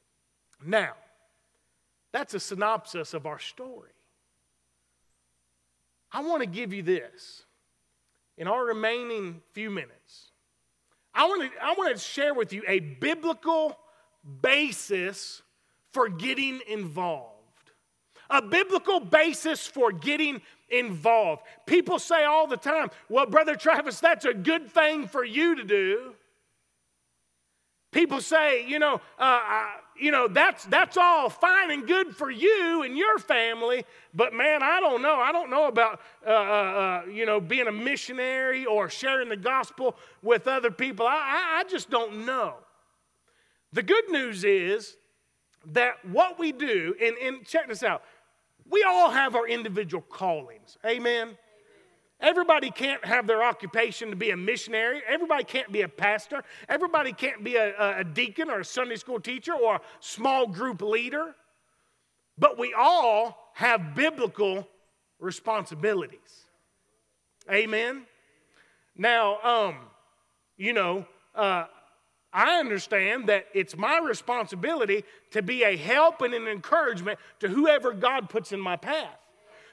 [0.64, 0.94] Now,
[2.12, 3.90] that's a synopsis of our story.
[6.10, 7.44] I want to give you this
[8.36, 10.30] in our remaining few minutes.
[11.14, 13.76] I want to, I want to share with you a biblical
[14.40, 15.42] basis
[15.92, 17.34] for getting involved.
[18.30, 21.42] A biblical basis for getting involved.
[21.66, 25.64] People say all the time, well, Brother Travis, that's a good thing for you to
[25.64, 26.14] do.
[27.90, 32.30] People say, you know, uh, I, you know, that's, that's all fine and good for
[32.30, 33.84] you and your family,
[34.14, 35.16] but man, I don't know.
[35.16, 39.36] I don't know about, uh, uh, uh, you know, being a missionary or sharing the
[39.36, 41.06] gospel with other people.
[41.06, 42.54] I, I, I just don't know.
[43.72, 44.96] The good news is
[45.72, 48.02] that what we do, and, and check this out,
[48.70, 50.78] we all have our individual callings.
[50.86, 51.36] Amen.
[52.20, 55.02] Everybody can't have their occupation to be a missionary.
[55.06, 56.42] Everybody can't be a pastor.
[56.68, 60.82] Everybody can't be a, a, deacon or a Sunday school teacher or a small group
[60.82, 61.36] leader.
[62.36, 64.66] But we all have biblical
[65.20, 66.46] responsibilities.
[67.50, 68.02] Amen.
[68.96, 69.76] Now, um,
[70.56, 71.66] you know, uh,
[72.32, 77.92] I understand that it's my responsibility to be a help and an encouragement to whoever
[77.92, 79.18] God puts in my path,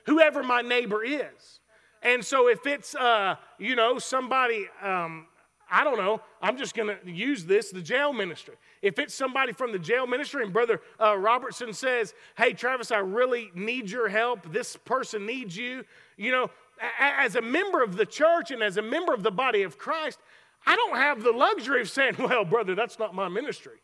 [0.06, 1.60] whoever my neighbor is.
[2.06, 5.26] And so if it's, uh, you know, somebody, um,
[5.70, 8.54] I don't know, I'm just going to use this the jail ministry.
[8.84, 13.00] If it's somebody from the jail ministry and Brother uh, Robertson says, Hey, Travis, I
[13.00, 15.84] really need your help, this person needs you,
[16.16, 16.52] you know,
[17.00, 20.20] as a member of the church and as a member of the body of Christ,
[20.68, 23.80] I don't have the luxury of saying, Well, brother, that's not my ministry.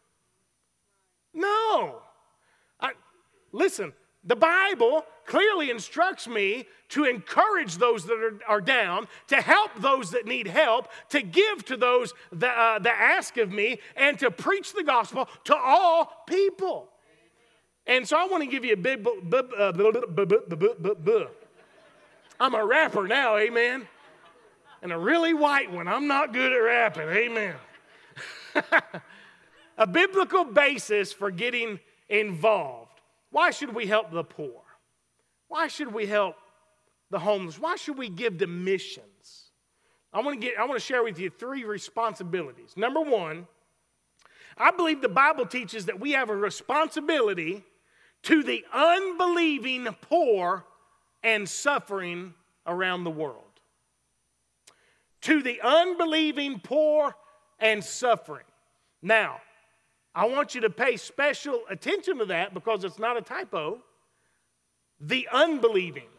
[1.33, 2.03] No.
[2.79, 2.91] I,
[3.51, 9.71] listen, the Bible clearly instructs me to encourage those that are, are, down, to help
[9.77, 14.19] those that need help, to give to those that, uh, that ask of me, and
[14.19, 16.89] to preach the gospel to all people.
[17.87, 19.05] And so I want to give you a big.
[22.39, 23.87] I'm a rapper now, amen.
[24.81, 25.87] And a really white one.
[25.87, 27.55] I'm not good at rapping, amen.
[29.77, 31.79] a biblical basis for getting
[32.09, 32.90] involved.
[33.31, 34.61] Why should we help the poor?
[35.47, 36.35] Why should we help
[37.09, 37.59] the homeless?
[37.59, 39.51] Why should we give to missions?
[40.13, 42.73] I want to get I want to share with you three responsibilities.
[42.75, 43.47] Number 1,
[44.57, 47.63] I believe the Bible teaches that we have a responsibility
[48.23, 50.65] to the unbelieving poor
[51.23, 52.33] and suffering
[52.67, 53.45] around the world.
[55.21, 57.15] To the unbelieving poor
[57.59, 58.45] and suffering.
[59.01, 59.39] Now,
[60.13, 63.81] I want you to pay special attention to that because it's not a typo.
[64.99, 66.09] The unbelieving,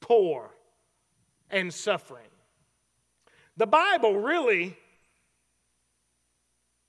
[0.00, 0.50] poor,
[1.50, 2.28] and suffering.
[3.56, 4.76] The Bible really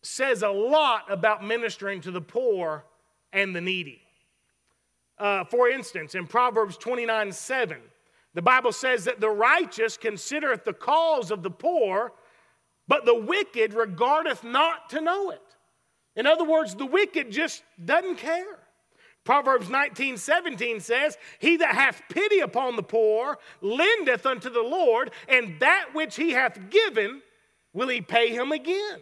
[0.02, 2.86] says a lot about ministering to the poor
[3.34, 4.02] and the needy.
[5.18, 7.78] Uh, for instance, in Proverbs 29 7,
[8.34, 12.14] the Bible says that the righteous considereth the cause of the poor,
[12.88, 15.49] but the wicked regardeth not to know it.
[16.20, 18.60] In other words, the wicked just doesn't care.
[19.24, 25.12] Proverbs 19, 17 says, He that hath pity upon the poor lendeth unto the Lord,
[25.30, 27.22] and that which he hath given
[27.72, 29.00] will he pay him again.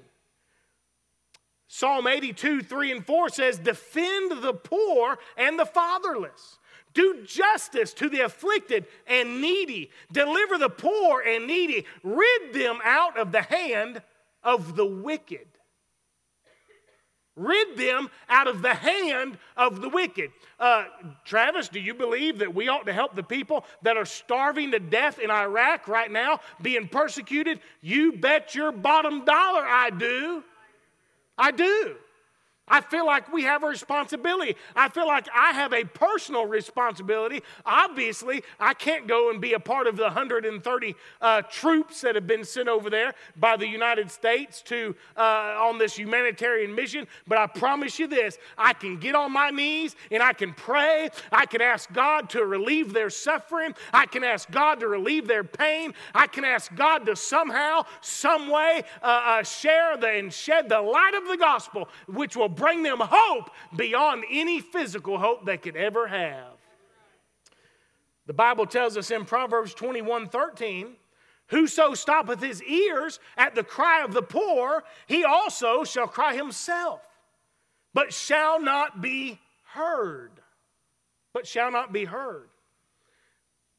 [1.67, 6.59] Psalm 82, 3 and 4 says, Defend the poor and the fatherless.
[6.93, 9.89] Do justice to the afflicted and needy.
[10.11, 11.83] Deliver the poor and needy.
[12.03, 14.03] Rid them out of the hand
[14.43, 15.47] of the wicked.
[17.37, 20.31] Rid them out of the hand of the wicked.
[20.59, 20.85] Uh,
[21.23, 24.79] Travis, do you believe that we ought to help the people that are starving to
[24.79, 27.59] death in Iraq right now, being persecuted?
[27.81, 30.43] You bet your bottom dollar I do.
[31.37, 31.95] I do.
[32.67, 34.55] I feel like we have a responsibility.
[34.75, 37.41] I feel like I have a personal responsibility.
[37.65, 42.27] Obviously, I can't go and be a part of the 130 uh, troops that have
[42.27, 47.07] been sent over there by the United States to uh, on this humanitarian mission.
[47.25, 51.09] But I promise you this: I can get on my knees and I can pray.
[51.31, 53.75] I can ask God to relieve their suffering.
[53.93, 55.93] I can ask God to relieve their pain.
[56.13, 60.81] I can ask God to somehow, some way, uh, uh share the, and shed the
[60.81, 65.77] light of the gospel, which will bring them hope beyond any physical hope they could
[65.77, 66.57] ever have.
[68.25, 70.95] The Bible tells us in Proverbs 21 13,
[71.47, 76.99] Whoso stoppeth his ears at the cry of the poor, he also shall cry himself,
[77.93, 79.39] but shall not be
[79.73, 80.31] heard.
[81.33, 82.49] But shall not be heard.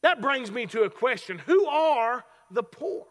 [0.02, 3.06] That brings me to a question Who are the poor?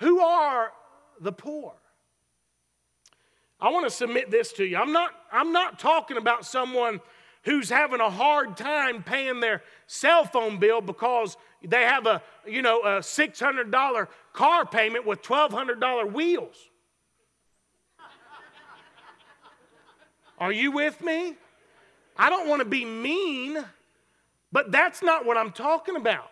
[0.00, 0.72] Who are
[1.20, 1.74] the poor?
[3.60, 4.76] I want to submit this to you.
[4.76, 7.00] I'm not, I'm not talking about someone
[7.42, 12.62] who's having a hard time paying their cell phone bill because they have a, you
[12.62, 16.56] know, a $600 car payment with $1,200 wheels.
[20.38, 21.34] Are you with me?
[22.16, 23.64] I don't want to be mean,
[24.52, 26.30] but that's not what I'm talking about.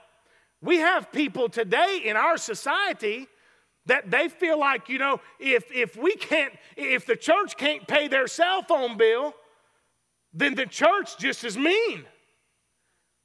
[0.63, 3.27] We have people today in our society
[3.87, 8.09] that they feel like, you know, if, if we can't, if the church can't pay
[8.09, 9.35] their cell phone bill,
[10.33, 12.05] then the church just is mean.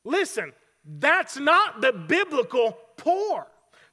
[0.03, 0.53] Listen,
[0.85, 3.47] that's not the biblical poor.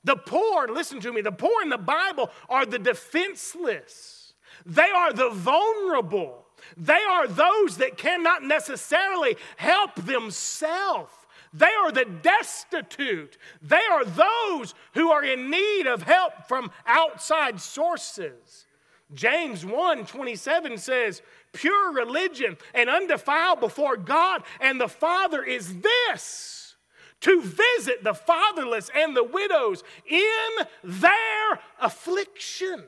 [0.04, 4.33] The poor, listen to me, the poor in the Bible are the defenseless,
[4.64, 11.12] they are the vulnerable, they are those that cannot necessarily help themselves.
[11.59, 13.37] They are the destitute.
[13.61, 18.66] They are those who are in need of help from outside sources.
[19.12, 26.77] James 1 27 says, Pure religion and undefiled before God and the Father is this
[27.21, 32.85] to visit the fatherless and the widows in their affliction.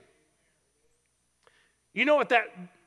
[1.92, 2.44] You know what that,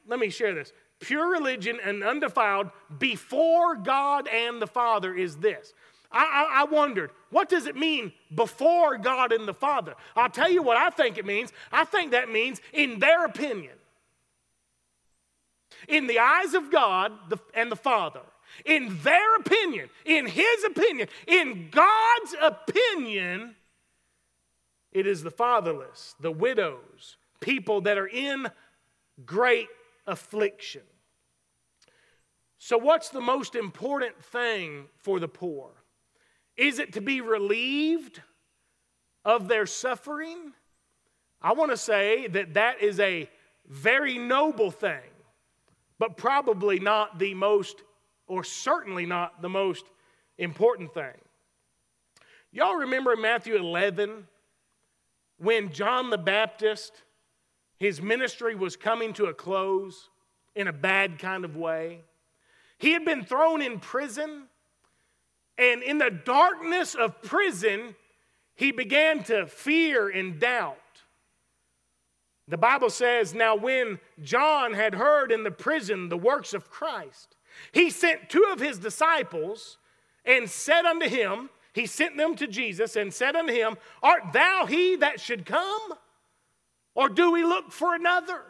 [0.08, 0.72] let me share this
[1.04, 5.74] pure religion and undefiled before God and the Father is this.
[6.12, 9.96] I, I, wondered, what does it mean before God and the Father?
[10.16, 11.52] I'll tell you what I think it means.
[11.72, 13.74] I think that means in their opinion.
[15.88, 17.12] In the eyes of God
[17.56, 18.22] and the Father,
[18.64, 23.56] in their opinion, in His opinion, in God's opinion,
[24.92, 28.48] it is the fatherless, the widows, people that are in
[29.26, 29.68] great
[30.06, 30.84] affliction.
[32.66, 35.72] So, what's the most important thing for the poor?
[36.56, 38.22] Is it to be relieved
[39.26, 40.54] of their suffering?
[41.42, 43.30] I want to say that that is a
[43.68, 45.12] very noble thing,
[46.00, 47.84] but probably not the most,
[48.28, 49.84] or certainly not the most
[50.38, 51.20] important thing.
[52.54, 54.26] Y'all remember Matthew 11
[55.38, 56.94] when John the Baptist
[57.76, 60.10] His ministry was coming to a close
[60.56, 62.04] in a bad kind of way.
[62.84, 64.44] He had been thrown in prison,
[65.58, 67.96] and in the darkness of prison,
[68.56, 70.76] he began to fear and doubt.
[72.50, 77.38] The Bible says, Now when John had heard in the prison the works of Christ,
[77.72, 79.78] he sent two of his disciples
[80.26, 84.66] and said unto him, He sent them to Jesus and said unto him, Art thou
[84.66, 85.94] he that should come?
[86.96, 88.42] Or do we look for another?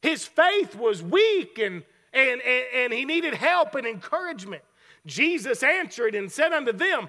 [0.00, 1.82] His faith was weak and,
[2.12, 4.62] and, and, and he needed help and encouragement.
[5.06, 7.08] Jesus answered and said unto them,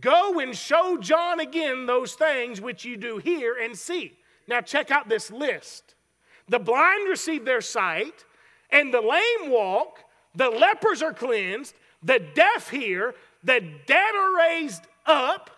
[0.00, 4.18] Go and show John again those things which you do hear and see.
[4.48, 5.94] Now, check out this list.
[6.48, 8.24] The blind receive their sight,
[8.70, 9.98] and the lame walk,
[10.34, 13.14] the lepers are cleansed, the deaf hear,
[13.44, 15.50] the dead are raised up,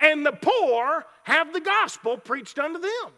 [0.00, 3.12] and the poor have the gospel preached unto them.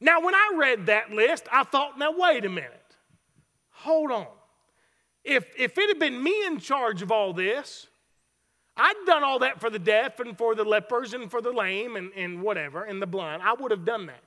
[0.00, 2.79] Now, when I read that list, I thought, now, wait a minute.
[3.82, 4.26] Hold on.
[5.24, 7.86] If, if it had been me in charge of all this,
[8.76, 11.96] I'd done all that for the deaf and for the lepers and for the lame
[11.96, 13.42] and, and whatever, and the blind.
[13.42, 14.22] I would have done that.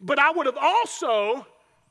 [0.00, 1.46] But I would have also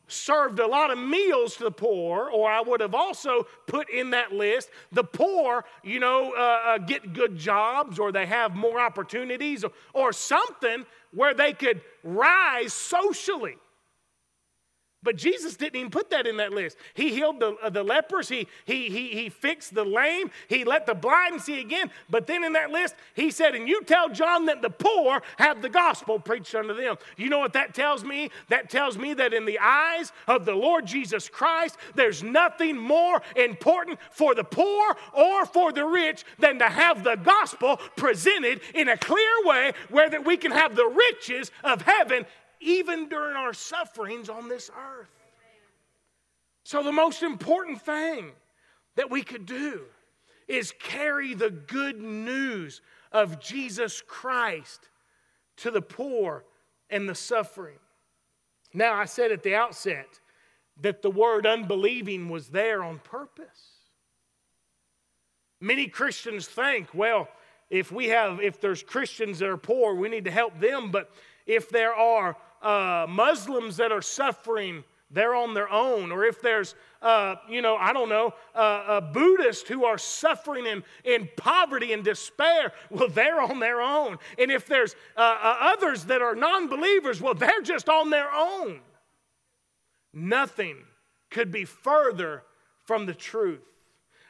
[0.07, 4.09] served a lot of meals to the poor, or I would have also put in
[4.09, 8.79] that list the poor, you know, uh, uh, get good jobs or they have more
[8.79, 13.57] opportunities or, or something where they could rise socially.
[15.03, 16.77] But Jesus didn't even put that in that list.
[16.93, 20.85] He healed the, uh, the lepers, he, he, he, he fixed the lame, he let
[20.85, 21.89] the blind see again.
[22.07, 25.63] But then in that list, he said, And you tell John that the poor have
[25.63, 26.97] the gospel preached unto them.
[27.17, 28.29] You know what that tells me?
[28.49, 33.23] That tells me that in the eyes of the Lord Jesus Christ, there's nothing more
[33.35, 38.87] important for the poor or for the rich than to have the gospel presented in
[38.87, 42.25] a clear way where that we can have the riches of heaven
[42.61, 45.09] even during our sufferings on this earth.
[46.63, 48.31] So, the most important thing
[48.95, 49.81] that we could do
[50.47, 52.81] is carry the good news
[53.11, 54.89] of Jesus Christ
[55.57, 56.45] to the poor
[56.89, 57.79] and the suffering.
[58.73, 60.19] Now, I said at the outset
[60.81, 63.71] that the word unbelieving was there on purpose.
[65.59, 67.27] Many Christians think, well,
[67.69, 71.11] if we have if there's Christians that are poor, we need to help them, but
[71.45, 76.11] if there are uh, Muslims that are suffering, they're on their own.
[76.11, 80.83] Or if there's, uh, you know, I don't know, uh, Buddhists who are suffering in,
[81.03, 84.17] in poverty and despair, well, they're on their own.
[84.39, 88.31] And if there's uh, uh, others that are non believers, well, they're just on their
[88.33, 88.79] own.
[90.13, 90.77] Nothing
[91.29, 92.43] could be further
[92.85, 93.61] from the truth.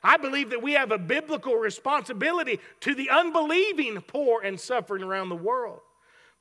[0.03, 5.29] I believe that we have a biblical responsibility to the unbelieving poor and suffering around
[5.29, 5.81] the world.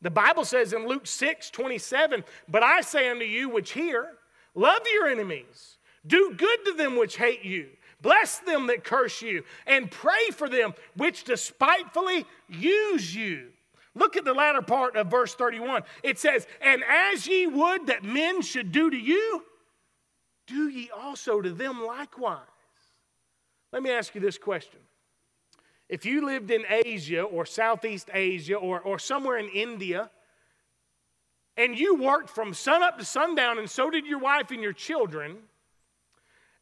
[0.03, 4.07] The Bible says in Luke 6 27, But I say unto you which hear,
[4.55, 5.77] love your enemies,
[6.07, 7.69] do good to them which hate you,
[8.01, 13.49] bless them that curse you, and pray for them which despitefully use you.
[13.95, 15.83] Look at the latter part of verse 31.
[16.03, 19.45] It says, And as ye would that men should do to you,
[20.47, 22.39] do ye also to them likewise.
[23.73, 24.81] Let me ask you this question
[25.91, 30.09] if you lived in Asia or Southeast Asia or, or somewhere in India,
[31.57, 34.73] and you worked from sun up to sundown, and so did your wife and your
[34.73, 35.37] children,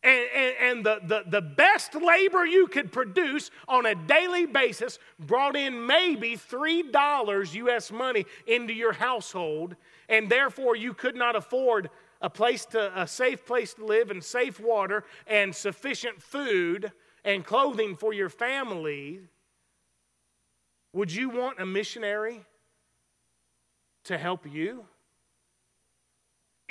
[0.03, 4.99] and, and, and, the, the, the best labor you could produce on a daily basis
[5.19, 9.77] brought in maybe $3 US money into your household,
[10.09, 11.91] and therefore you could not afford
[12.23, 16.93] a place to a safe place to live and safe water and sufficient food
[17.29, 19.21] and clothing for your family,
[20.95, 22.43] would you want a missionary
[24.05, 24.87] to help you?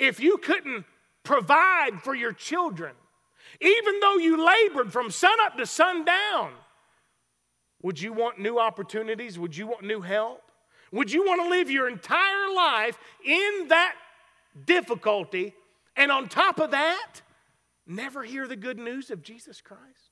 [0.00, 0.84] If you couldn't
[1.22, 2.96] provide for your children,
[3.60, 6.50] even though you labored from sunup to sundown,
[7.80, 9.38] would you want new opportunities?
[9.38, 10.42] Would you want new help?
[10.90, 13.94] Would you want to live your entire life in that
[14.66, 15.54] difficulty
[15.94, 17.22] and on top of that,
[17.86, 20.07] never hear the good news of Jesus Christ?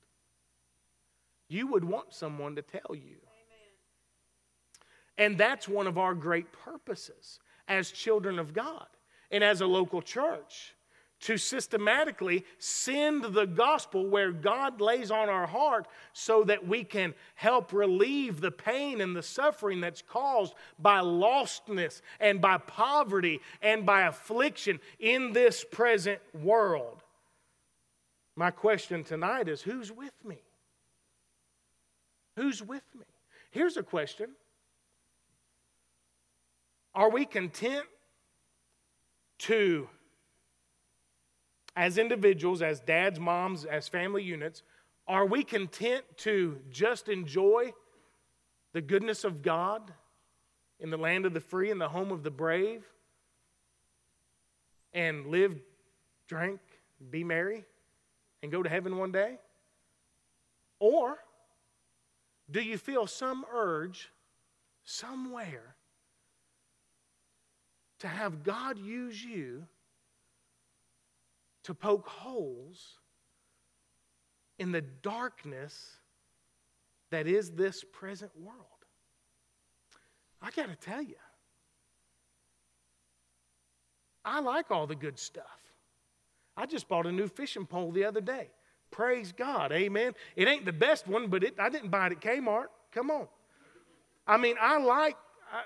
[1.49, 3.17] You would want someone to tell you.
[3.17, 3.75] Amen.
[5.17, 8.87] And that's one of our great purposes as children of God
[9.31, 10.73] and as a local church
[11.19, 17.15] to systematically send the gospel where God lays on our heart so that we can
[17.33, 23.85] help relieve the pain and the suffering that's caused by lostness and by poverty and
[23.85, 27.03] by affliction in this present world.
[28.35, 30.37] My question tonight is who's with me?
[32.37, 33.05] Who's with me?
[33.49, 34.29] Here's a question
[36.93, 37.85] Are we content
[39.39, 39.89] to,
[41.75, 44.61] as individuals, as dads, moms, as family units,
[45.07, 47.73] are we content to just enjoy
[48.73, 49.91] the goodness of God
[50.79, 52.83] in the land of the free and the home of the brave
[54.93, 55.55] and live,
[56.27, 56.59] drink,
[57.09, 57.65] be merry,
[58.43, 59.39] and go to heaven one day?
[60.79, 61.17] Or
[62.49, 64.09] do you feel some urge
[64.83, 65.75] somewhere
[67.99, 69.65] to have God use you
[71.63, 72.99] to poke holes
[74.59, 75.97] in the darkness
[77.09, 78.63] that is this present world?
[80.41, 81.15] I got to tell you,
[84.23, 85.45] I like all the good stuff.
[86.55, 88.49] I just bought a new fishing pole the other day.
[88.91, 89.71] Praise God.
[89.71, 90.13] Amen.
[90.35, 92.67] It ain't the best one, but it, I didn't buy it at Kmart.
[92.91, 93.27] Come on.
[94.27, 95.17] I mean, I like,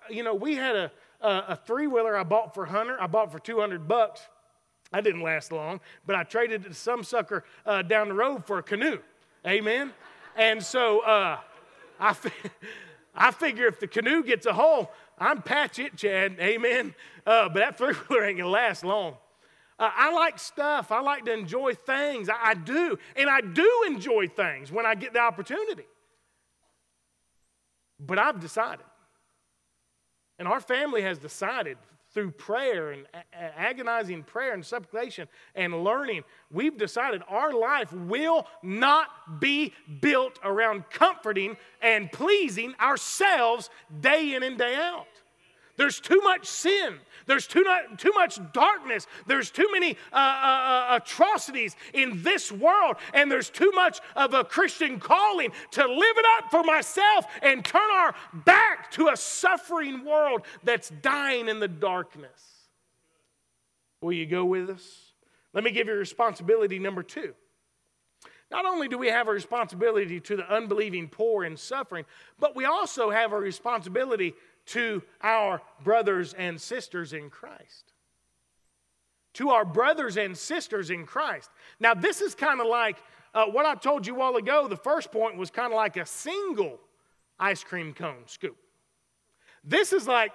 [0.09, 0.91] you know, we had a,
[1.21, 2.97] a, a three wheeler I bought for Hunter.
[2.99, 4.21] I bought for 200 bucks.
[4.93, 8.45] I didn't last long, but I traded it to some sucker uh, down the road
[8.45, 8.99] for a canoe.
[9.47, 9.93] Amen.
[10.35, 11.39] and so uh,
[11.99, 12.15] I,
[13.15, 16.37] I figure if the canoe gets a hole, I'm patch it, Chad.
[16.39, 16.93] Amen.
[17.25, 19.15] Uh, but that three wheeler ain't gonna last long.
[19.81, 20.91] Uh, I like stuff.
[20.91, 22.29] I like to enjoy things.
[22.29, 22.99] I, I do.
[23.15, 25.85] And I do enjoy things when I get the opportunity.
[27.99, 28.85] But I've decided,
[30.37, 31.77] and our family has decided
[32.13, 39.39] through prayer and agonizing prayer and supplication and learning, we've decided our life will not
[39.39, 45.07] be built around comforting and pleasing ourselves day in and day out.
[45.77, 46.99] There's too much sin.
[47.25, 49.07] There's too, not, too much darkness.
[49.27, 52.97] There's too many uh, uh, uh, atrocities in this world.
[53.13, 57.63] And there's too much of a Christian calling to live it up for myself and
[57.63, 58.15] turn our
[58.45, 62.67] back to a suffering world that's dying in the darkness.
[64.01, 65.13] Will you go with us?
[65.53, 67.33] Let me give you responsibility number two.
[68.51, 72.03] Not only do we have a responsibility to the unbelieving poor and suffering,
[72.37, 74.33] but we also have a responsibility
[74.71, 77.93] to our brothers and sisters in Christ.
[79.35, 81.49] To our brothers and sisters in Christ.
[81.79, 82.97] Now, this is kind of like
[83.33, 84.67] uh, what I told you a while ago.
[84.67, 86.79] The first point was kind of like a single
[87.39, 88.57] ice cream cone scoop.
[89.63, 90.31] This is like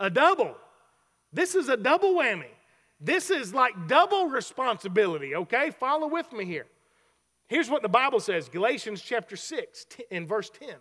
[0.00, 0.56] a double.
[1.32, 2.50] This is a double whammy.
[3.00, 5.70] This is like double responsibility, okay?
[5.70, 6.66] Follow with me here.
[7.46, 10.76] Here's what the Bible says Galatians chapter 6 in verse 10.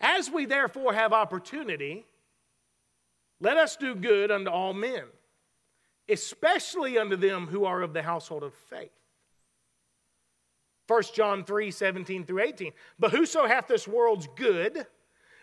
[0.00, 2.06] As we therefore have opportunity,
[3.40, 5.04] let us do good unto all men,
[6.08, 8.90] especially unto them who are of the household of faith.
[10.86, 12.72] 1 John 3 17 through 18.
[12.98, 14.86] But whoso hath this world's good,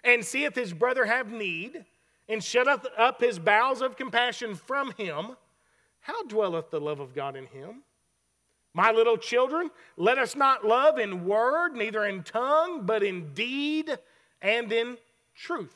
[0.03, 1.85] and seeth his brother have need,
[2.27, 5.37] and shutteth up his bowels of compassion from him,
[6.01, 7.83] how dwelleth the love of God in him?
[8.73, 13.97] My little children, let us not love in word, neither in tongue, but in deed
[14.41, 14.97] and in
[15.35, 15.75] truth.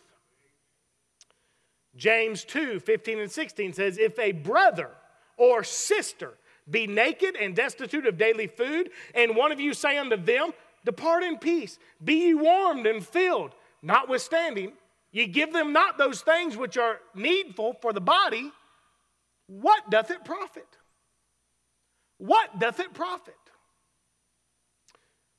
[1.95, 4.89] James 2 15 and 16 says, If a brother
[5.37, 6.33] or sister
[6.69, 10.51] be naked and destitute of daily food, and one of you say unto them,
[10.85, 13.51] Depart in peace, be ye warmed and filled,
[13.81, 14.73] notwithstanding,
[15.11, 18.51] ye give them not those things which are needful for the body,
[19.47, 20.67] what doth it profit?
[22.17, 23.35] What doth it profit?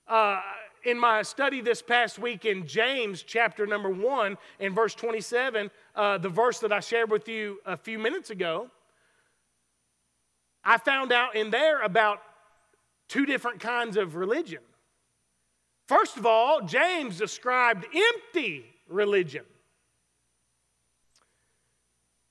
[0.06, 0.40] Uh,
[0.84, 6.18] in my study this past week in James chapter number one in verse 27, uh,
[6.18, 8.68] the verse that I shared with you a few minutes ago,
[10.64, 12.20] I found out in there about
[13.08, 14.62] two different kinds of religion.
[15.88, 19.44] First of all, James described empty religion.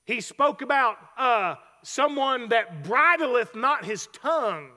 [0.04, 4.70] He spoke about uh, someone that bridleth not his tongue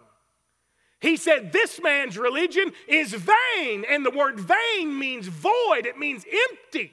[0.99, 3.85] he said, This man's religion is vain.
[3.89, 6.91] And the word vain means void, it means empty.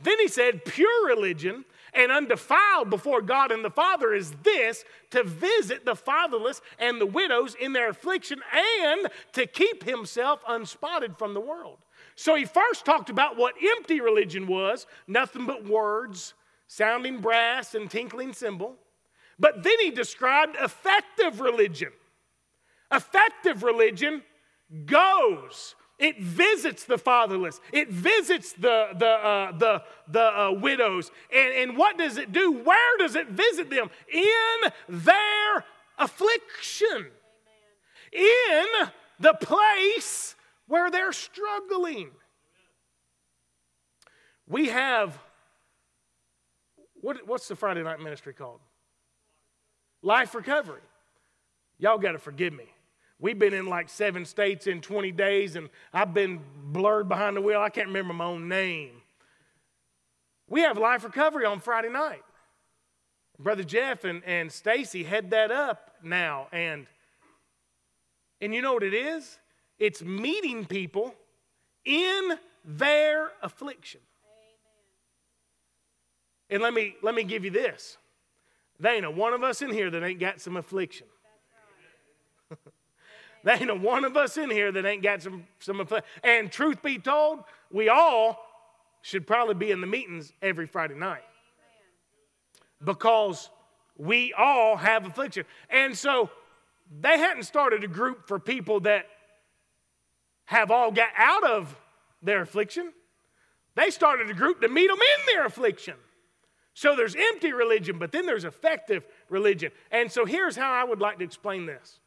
[0.00, 5.24] Then he said, Pure religion and undefiled before God and the Father is this to
[5.24, 8.40] visit the fatherless and the widows in their affliction
[8.78, 11.78] and to keep himself unspotted from the world.
[12.14, 16.34] So he first talked about what empty religion was nothing but words,
[16.66, 18.76] sounding brass, and tinkling cymbal.
[19.38, 21.92] But then he described effective religion
[22.92, 24.22] Effective religion
[24.84, 25.74] goes.
[25.98, 27.60] It visits the fatherless.
[27.72, 31.10] It visits the, the, uh, the, the uh, widows.
[31.34, 32.52] And, and what does it do?
[32.52, 33.90] Where does it visit them?
[34.12, 35.64] In their
[35.98, 37.06] affliction.
[38.12, 38.66] In
[39.18, 40.34] the place
[40.68, 42.10] where they're struggling.
[44.46, 45.18] We have
[47.00, 48.60] What, what's the Friday night ministry called?
[50.02, 50.82] Life Recovery.
[51.78, 52.66] Y'all got to forgive me.
[53.18, 57.40] We've been in like seven states in 20 days, and I've been blurred behind the
[57.40, 57.60] wheel.
[57.60, 58.90] I can't remember my own name.
[60.48, 62.22] We have Life Recovery on Friday night.
[63.38, 66.48] Brother Jeff and, and Stacy head that up now.
[66.52, 66.86] And,
[68.40, 69.38] and you know what it is?
[69.78, 71.14] It's meeting people
[71.84, 74.00] in their affliction.
[76.50, 76.54] Amen.
[76.54, 77.98] And let me, let me give you this.
[78.78, 81.06] There ain't a one of us in here that ain't got some affliction.
[83.44, 86.08] There ain't a one of us in here that ain't got some, some affliction.
[86.24, 88.44] And truth be told, we all
[89.02, 91.22] should probably be in the meetings every Friday night.
[92.84, 93.50] Because
[93.96, 95.44] we all have affliction.
[95.70, 96.30] And so
[97.00, 99.06] they hadn't started a group for people that
[100.44, 101.76] have all got out of
[102.22, 102.92] their affliction.
[103.74, 105.94] They started a group to meet them in their affliction.
[106.74, 109.72] So there's empty religion, but then there's effective religion.
[109.90, 112.00] And so here's how I would like to explain this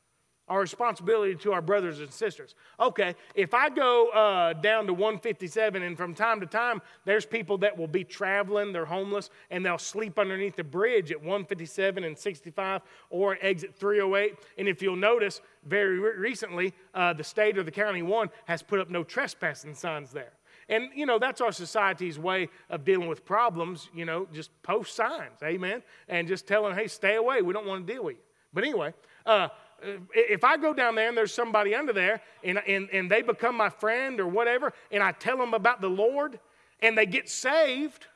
[0.49, 2.55] our responsibility to our brothers and sisters.
[2.79, 7.57] Okay, if I go uh, down to 157 and from time to time there's people
[7.59, 12.17] that will be traveling, they're homeless, and they'll sleep underneath the bridge at 157 and
[12.17, 14.35] 65 or exit 308.
[14.57, 18.61] And if you'll notice, very re- recently, uh, the state or the county one has
[18.61, 20.33] put up no trespassing signs there.
[20.69, 24.95] And, you know, that's our society's way of dealing with problems, you know, just post
[24.95, 25.81] signs, amen?
[26.07, 27.41] And just telling, hey, stay away.
[27.41, 28.21] We don't want to deal with you.
[28.53, 28.93] But anyway,
[29.25, 29.49] uh,
[29.83, 33.21] Uh, if I go down there and there's somebody under there and, and, and they
[33.21, 36.39] become my friend or whatever, and I tell them about the Lord
[36.81, 38.07] and they get saved,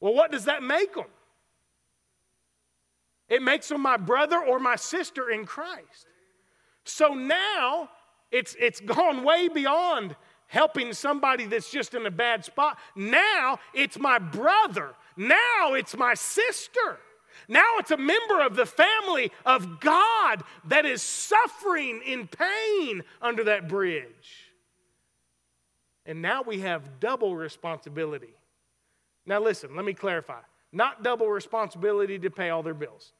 [0.00, 1.06] well, what does that make them?
[3.28, 6.06] It makes them my brother or my sister in Christ.
[6.84, 7.90] So now
[8.32, 12.78] it's, it's gone way beyond helping somebody that's just in a bad spot.
[12.96, 14.94] Now it's my brother.
[15.16, 16.98] Now it's my sister.
[17.50, 23.44] Now it's a member of the family of God that is suffering in pain under
[23.44, 24.46] that bridge.
[26.06, 28.34] And now we have double responsibility.
[29.26, 30.40] Now, listen, let me clarify.
[30.72, 33.12] Not double responsibility to pay all their bills,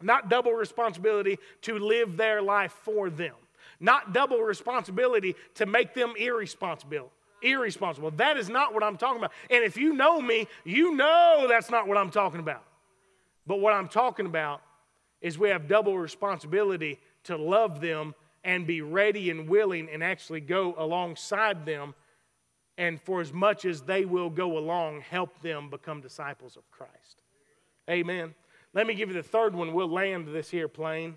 [0.00, 3.34] not double responsibility to live their life for them
[3.82, 7.10] not double responsibility to make them irresponsible.
[7.42, 8.12] Irresponsible.
[8.12, 9.32] That is not what I'm talking about.
[9.50, 12.62] And if you know me, you know that's not what I'm talking about.
[13.46, 14.62] But what I'm talking about
[15.20, 18.14] is we have double responsibility to love them
[18.44, 21.94] and be ready and willing and actually go alongside them.
[22.78, 27.22] And for as much as they will go along, help them become disciples of Christ.
[27.88, 28.34] Amen.
[28.74, 29.72] Let me give you the third one.
[29.72, 31.16] We'll land this here plane.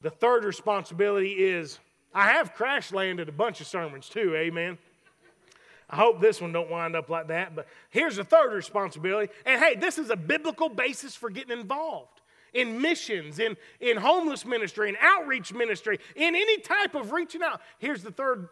[0.00, 1.78] The third responsibility is
[2.14, 4.78] I have crash landed a bunch of sermons too, amen.
[5.92, 9.30] I hope this one don't wind up like that, but here's the third responsibility.
[9.44, 12.22] And hey, this is a biblical basis for getting involved
[12.54, 17.60] in missions, in, in homeless ministry, in outreach ministry, in any type of reaching out.
[17.78, 18.48] Here's the third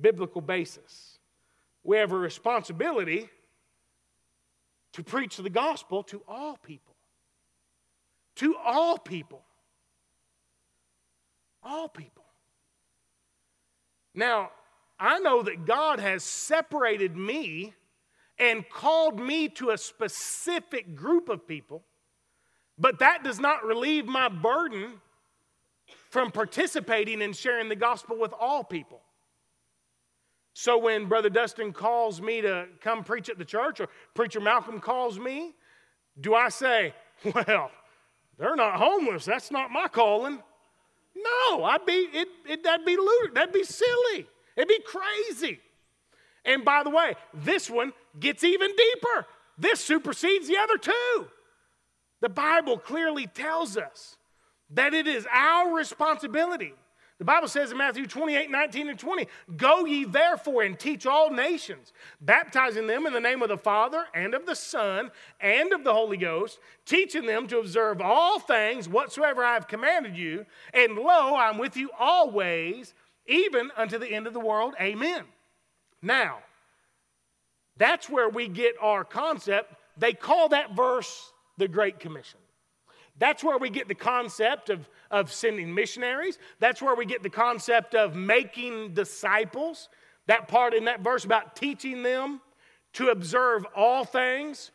[0.00, 1.18] biblical basis.
[1.84, 3.28] We have a responsibility
[4.94, 6.96] to preach the gospel to all people.
[8.36, 9.42] To all people.
[11.62, 12.24] All people.
[14.14, 14.50] Now,
[14.98, 17.74] I know that God has separated me
[18.38, 21.82] and called me to a specific group of people,
[22.78, 25.00] but that does not relieve my burden
[26.10, 29.00] from participating in sharing the gospel with all people.
[30.54, 34.80] So when Brother Dustin calls me to come preach at the church, or Preacher Malcolm
[34.80, 35.54] calls me,
[36.20, 36.94] do I say,
[37.24, 37.70] Well,
[38.38, 39.24] they're not homeless.
[39.24, 40.42] That's not my calling.
[41.16, 43.34] No, I'd be, it, it, that'd be ludicrous.
[43.34, 44.26] That'd be silly.
[44.58, 45.60] It'd be crazy.
[46.44, 49.26] And by the way, this one gets even deeper.
[49.56, 51.28] This supersedes the other two.
[52.20, 54.16] The Bible clearly tells us
[54.70, 56.74] that it is our responsibility
[57.18, 61.30] the Bible says in Matthew 28 19 and 20, Go ye therefore and teach all
[61.30, 65.82] nations, baptizing them in the name of the Father and of the Son and of
[65.82, 70.46] the Holy Ghost, teaching them to observe all things whatsoever I have commanded you.
[70.72, 72.94] And lo, I'm with you always,
[73.28, 74.74] even unto the end of the world.
[74.80, 75.22] Amen.
[76.02, 76.38] Now,
[77.76, 79.74] that's where we get our concept.
[79.96, 82.40] They call that verse the Great Commission.
[83.18, 86.38] That's where we get the concept of, of sending missionaries.
[86.60, 89.88] That's where we get the concept of making disciples.
[90.26, 92.40] That part in that verse about teaching them
[92.94, 94.70] to observe all things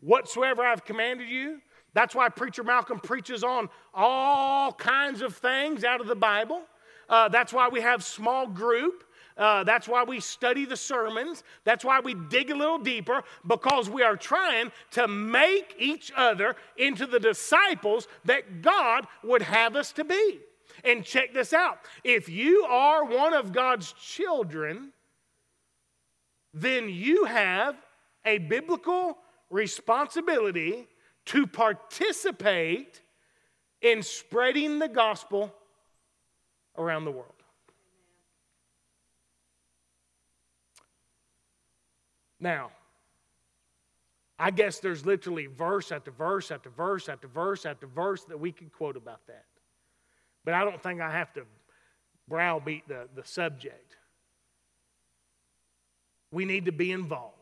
[0.00, 1.60] whatsoever I've commanded you.
[1.92, 6.62] That's why Preacher Malcolm preaches on all kinds of things out of the Bible.
[7.08, 9.04] Uh, that's why we have small group.
[9.36, 11.42] Uh, that's why we study the sermons.
[11.64, 16.54] That's why we dig a little deeper because we are trying to make each other
[16.76, 20.40] into the disciples that God would have us to be.
[20.84, 24.92] And check this out if you are one of God's children,
[26.52, 27.76] then you have
[28.24, 29.18] a biblical
[29.50, 30.86] responsibility
[31.26, 33.00] to participate
[33.80, 35.54] in spreading the gospel
[36.76, 37.32] around the world.
[42.40, 42.70] Now,
[44.38, 48.52] I guess there's literally verse after verse after verse after verse after verse that we
[48.52, 49.46] could quote about that.
[50.44, 51.42] But I don't think I have to
[52.28, 53.96] browbeat the, the subject.
[56.30, 57.32] We need to be involved.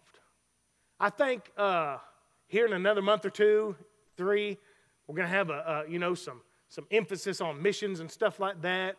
[1.00, 1.98] I think uh,
[2.46, 3.74] here in another month or two,
[4.16, 4.58] three,
[5.06, 8.38] we're going to have a, a, you know some some emphasis on missions and stuff
[8.38, 8.96] like that.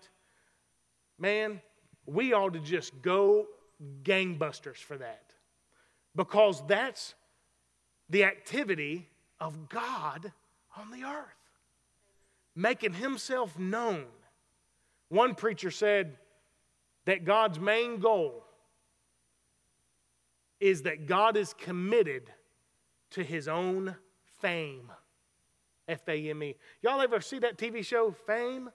[1.17, 1.61] Man,
[2.05, 3.47] we ought to just go
[4.03, 5.33] gangbusters for that
[6.15, 7.15] because that's
[8.09, 9.09] the activity
[9.39, 10.31] of God
[10.77, 11.27] on the earth,
[12.55, 14.05] making himself known.
[15.09, 16.17] One preacher said
[17.05, 18.43] that God's main goal
[20.59, 22.31] is that God is committed
[23.11, 23.95] to his own
[24.41, 24.91] fame.
[25.87, 26.55] F A M E.
[26.81, 28.69] Y'all ever see that TV show, Fame?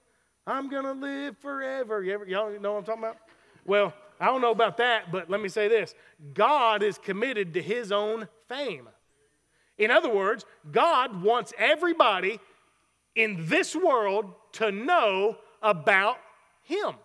[0.49, 2.01] I'm going to live forever.
[2.01, 3.17] You ever, y'all know what I'm talking about?
[3.65, 5.93] Well, I don't know about that, but let me say this
[6.33, 8.89] God is committed to his own fame.
[9.77, 12.39] In other words, God wants everybody
[13.15, 16.17] in this world to know about
[16.63, 16.95] him.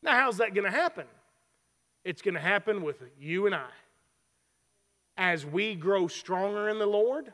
[0.00, 1.06] Now, how's that going to happen?
[2.04, 3.68] It's going to happen with you and I.
[5.16, 7.32] As we grow stronger in the Lord,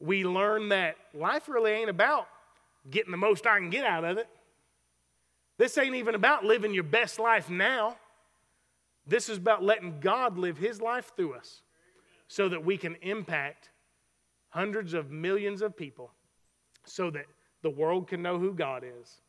[0.00, 2.26] we learn that life really ain't about
[2.88, 4.28] getting the most I can get out of it.
[5.58, 7.96] This ain't even about living your best life now.
[9.06, 11.62] This is about letting God live His life through us
[12.28, 13.70] so that we can impact
[14.50, 16.12] hundreds of millions of people,
[16.84, 17.26] so that
[17.62, 19.20] the world can know who God is,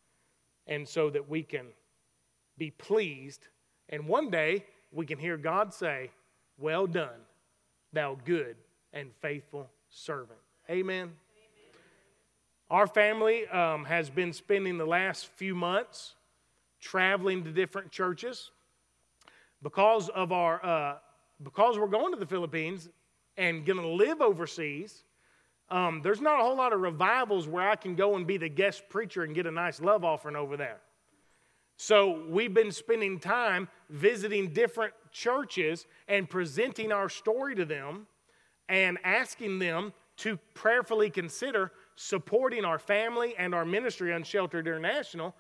[0.68, 1.68] and so that we can
[2.58, 3.48] be pleased.
[3.90, 6.12] And one day we can hear God say,
[6.58, 7.26] Well done,
[7.92, 8.56] thou good
[8.94, 10.40] and faithful servant.
[10.70, 11.12] Amen.
[12.72, 16.16] Our family um, has been spending the last few months
[16.80, 18.50] traveling to different churches
[19.62, 20.98] because of our uh,
[21.44, 22.88] because we're going to the Philippines
[23.36, 25.04] and going to live overseas.
[25.70, 28.48] Um, there's not a whole lot of revivals where I can go and be the
[28.48, 30.80] guest preacher and get a nice love offering over there.
[31.76, 38.08] So we've been spending time visiting different churches and presenting our story to them
[38.70, 45.36] and asking them to prayerfully consider supporting our family and our ministry, Unsheltered International,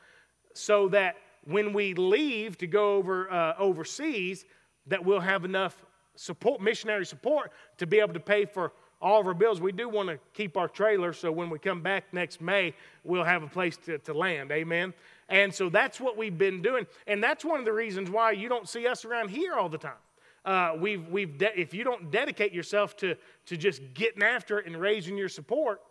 [0.53, 4.45] so that when we leave to go over uh, overseas,
[4.85, 5.83] that we'll have enough
[6.15, 9.59] support, missionary support, to be able to pay for all of our bills.
[9.59, 13.23] We do want to keep our trailer, so when we come back next May, we'll
[13.23, 14.51] have a place to, to land.
[14.51, 14.93] Amen.
[15.29, 18.49] And so that's what we've been doing, and that's one of the reasons why you
[18.49, 20.01] don't see us around here all the time.
[20.45, 24.67] Uh, we've, we've de- if you don't dedicate yourself to, to just getting after it
[24.67, 25.81] and raising your support,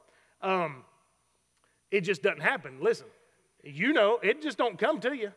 [0.43, 0.85] um,
[1.91, 2.79] it just doesn't happen.
[2.81, 3.07] Listen,
[3.63, 5.33] you know, it just don't come to you.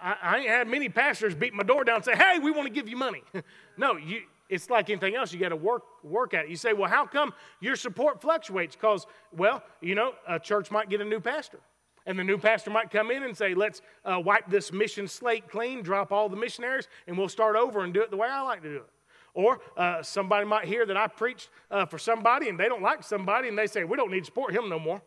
[0.00, 2.66] I, I, ain't had many pastors beat my door down and say, hey, we want
[2.66, 3.22] to give you money.
[3.76, 5.32] no, you, it's like anything else.
[5.32, 6.50] You got to work, work at it.
[6.50, 8.76] You say, well, how come your support fluctuates?
[8.76, 9.06] Because,
[9.36, 11.60] well, you know, a church might get a new pastor.
[12.06, 15.48] And the new pastor might come in and say, let's uh, wipe this mission slate
[15.48, 18.42] clean, drop all the missionaries, and we'll start over and do it the way I
[18.42, 18.90] like to do it.
[19.34, 23.02] Or uh, somebody might hear that I preached uh, for somebody and they don't like
[23.02, 25.02] somebody and they say, we don't need to support him no more.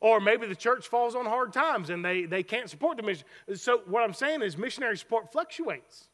[0.00, 3.24] Or maybe the church falls on hard times and they, they can't support the mission.
[3.54, 6.08] So, what I'm saying is, missionary support fluctuates.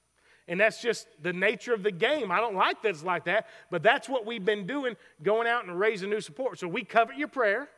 [0.46, 2.30] And that's just the nature of the game.
[2.30, 5.64] I don't like that it's like that, but that's what we've been doing, going out
[5.64, 6.58] and raising new support.
[6.58, 7.70] So, we covet your prayer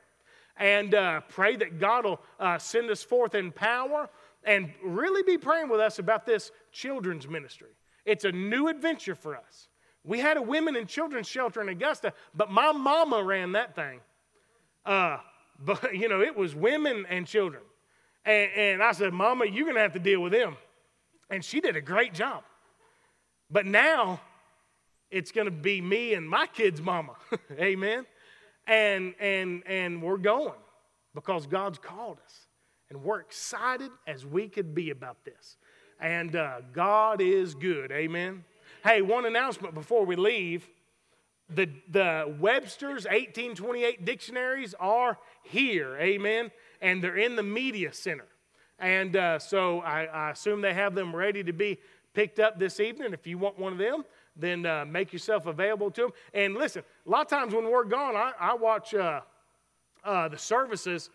[0.56, 4.10] and uh, pray that God will uh, send us forth in power
[4.42, 7.70] and really be praying with us about this children's ministry.
[8.04, 9.68] It's a new adventure for us.
[10.04, 14.00] We had a women and children's shelter in Augusta, but my mama ran that thing.
[14.86, 15.18] Uh,
[15.58, 17.62] but, you know, it was women and children.
[18.24, 20.56] And, and I said, Mama, you're going to have to deal with them.
[21.30, 22.42] And she did a great job.
[23.50, 24.20] But now
[25.10, 27.14] it's going to be me and my kids' mama.
[27.58, 28.06] Amen.
[28.66, 30.58] And, and, and we're going
[31.14, 32.46] because God's called us.
[32.90, 35.56] And we're excited as we could be about this.
[36.00, 37.92] And uh, God is good.
[37.92, 38.44] Amen.
[38.82, 40.66] Hey, one announcement before we leave.
[41.50, 46.50] The, the Webster's 1828 dictionaries are here, amen,
[46.80, 48.24] and they're in the media center.
[48.78, 51.78] And uh, so I, I, assume they have them ready to be
[52.14, 53.12] picked up this evening.
[53.12, 54.04] If you want one of them,
[54.34, 56.10] then uh, make yourself available to them.
[56.32, 59.20] And listen, a lot of times when we're gone, I, I watch uh,
[60.02, 61.10] uh the services.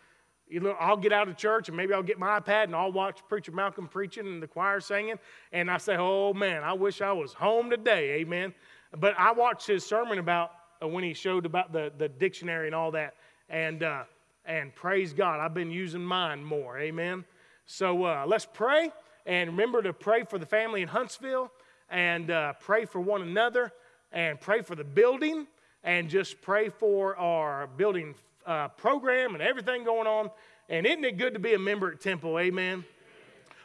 [0.78, 3.52] I'll get out of church and maybe I'll get my iPad and I'll watch Preacher
[3.52, 5.18] Malcolm preaching and the choir singing.
[5.52, 8.20] And I say, oh man, I wish I was home today.
[8.20, 8.54] Amen.
[8.96, 12.74] But I watched his sermon about uh, when he showed about the, the dictionary and
[12.74, 13.14] all that.
[13.48, 14.04] And, uh,
[14.44, 16.78] and praise God, I've been using mine more.
[16.78, 17.24] Amen.
[17.66, 18.92] So uh, let's pray.
[19.26, 21.50] And remember to pray for the family in Huntsville
[21.90, 23.72] and uh, pray for one another
[24.12, 25.48] and pray for the building
[25.82, 28.14] and just pray for our building
[28.46, 30.30] uh, program and everything going on.
[30.68, 32.38] And isn't it good to be a member at Temple?
[32.38, 32.84] Amen.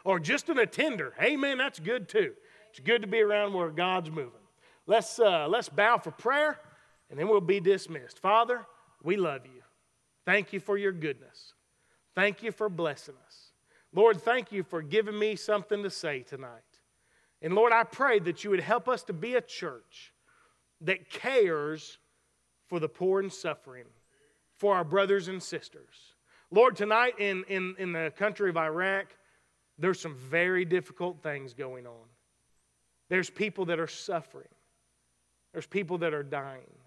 [0.04, 1.14] Or just an attender.
[1.22, 1.58] Amen.
[1.58, 2.34] That's good too.
[2.70, 4.32] It's good to be around where God's moving.
[4.88, 6.60] Let's, uh, let's bow for prayer
[7.10, 8.20] and then we'll be dismissed.
[8.20, 8.66] Father,
[9.04, 9.62] we love you.
[10.26, 11.54] Thank you for your goodness.
[12.16, 13.52] Thank you for blessing us.
[13.94, 16.62] Lord, thank you for giving me something to say tonight.
[17.42, 20.14] And Lord, I pray that you would help us to be a church
[20.82, 21.98] that cares
[22.68, 23.86] for the poor and suffering,
[24.62, 26.14] for our brothers and sisters.
[26.52, 29.08] Lord, tonight in, in, in the country of Iraq,
[29.80, 32.06] there's some very difficult things going on.
[33.10, 34.54] There's people that are suffering,
[35.52, 36.78] there's people that are dying.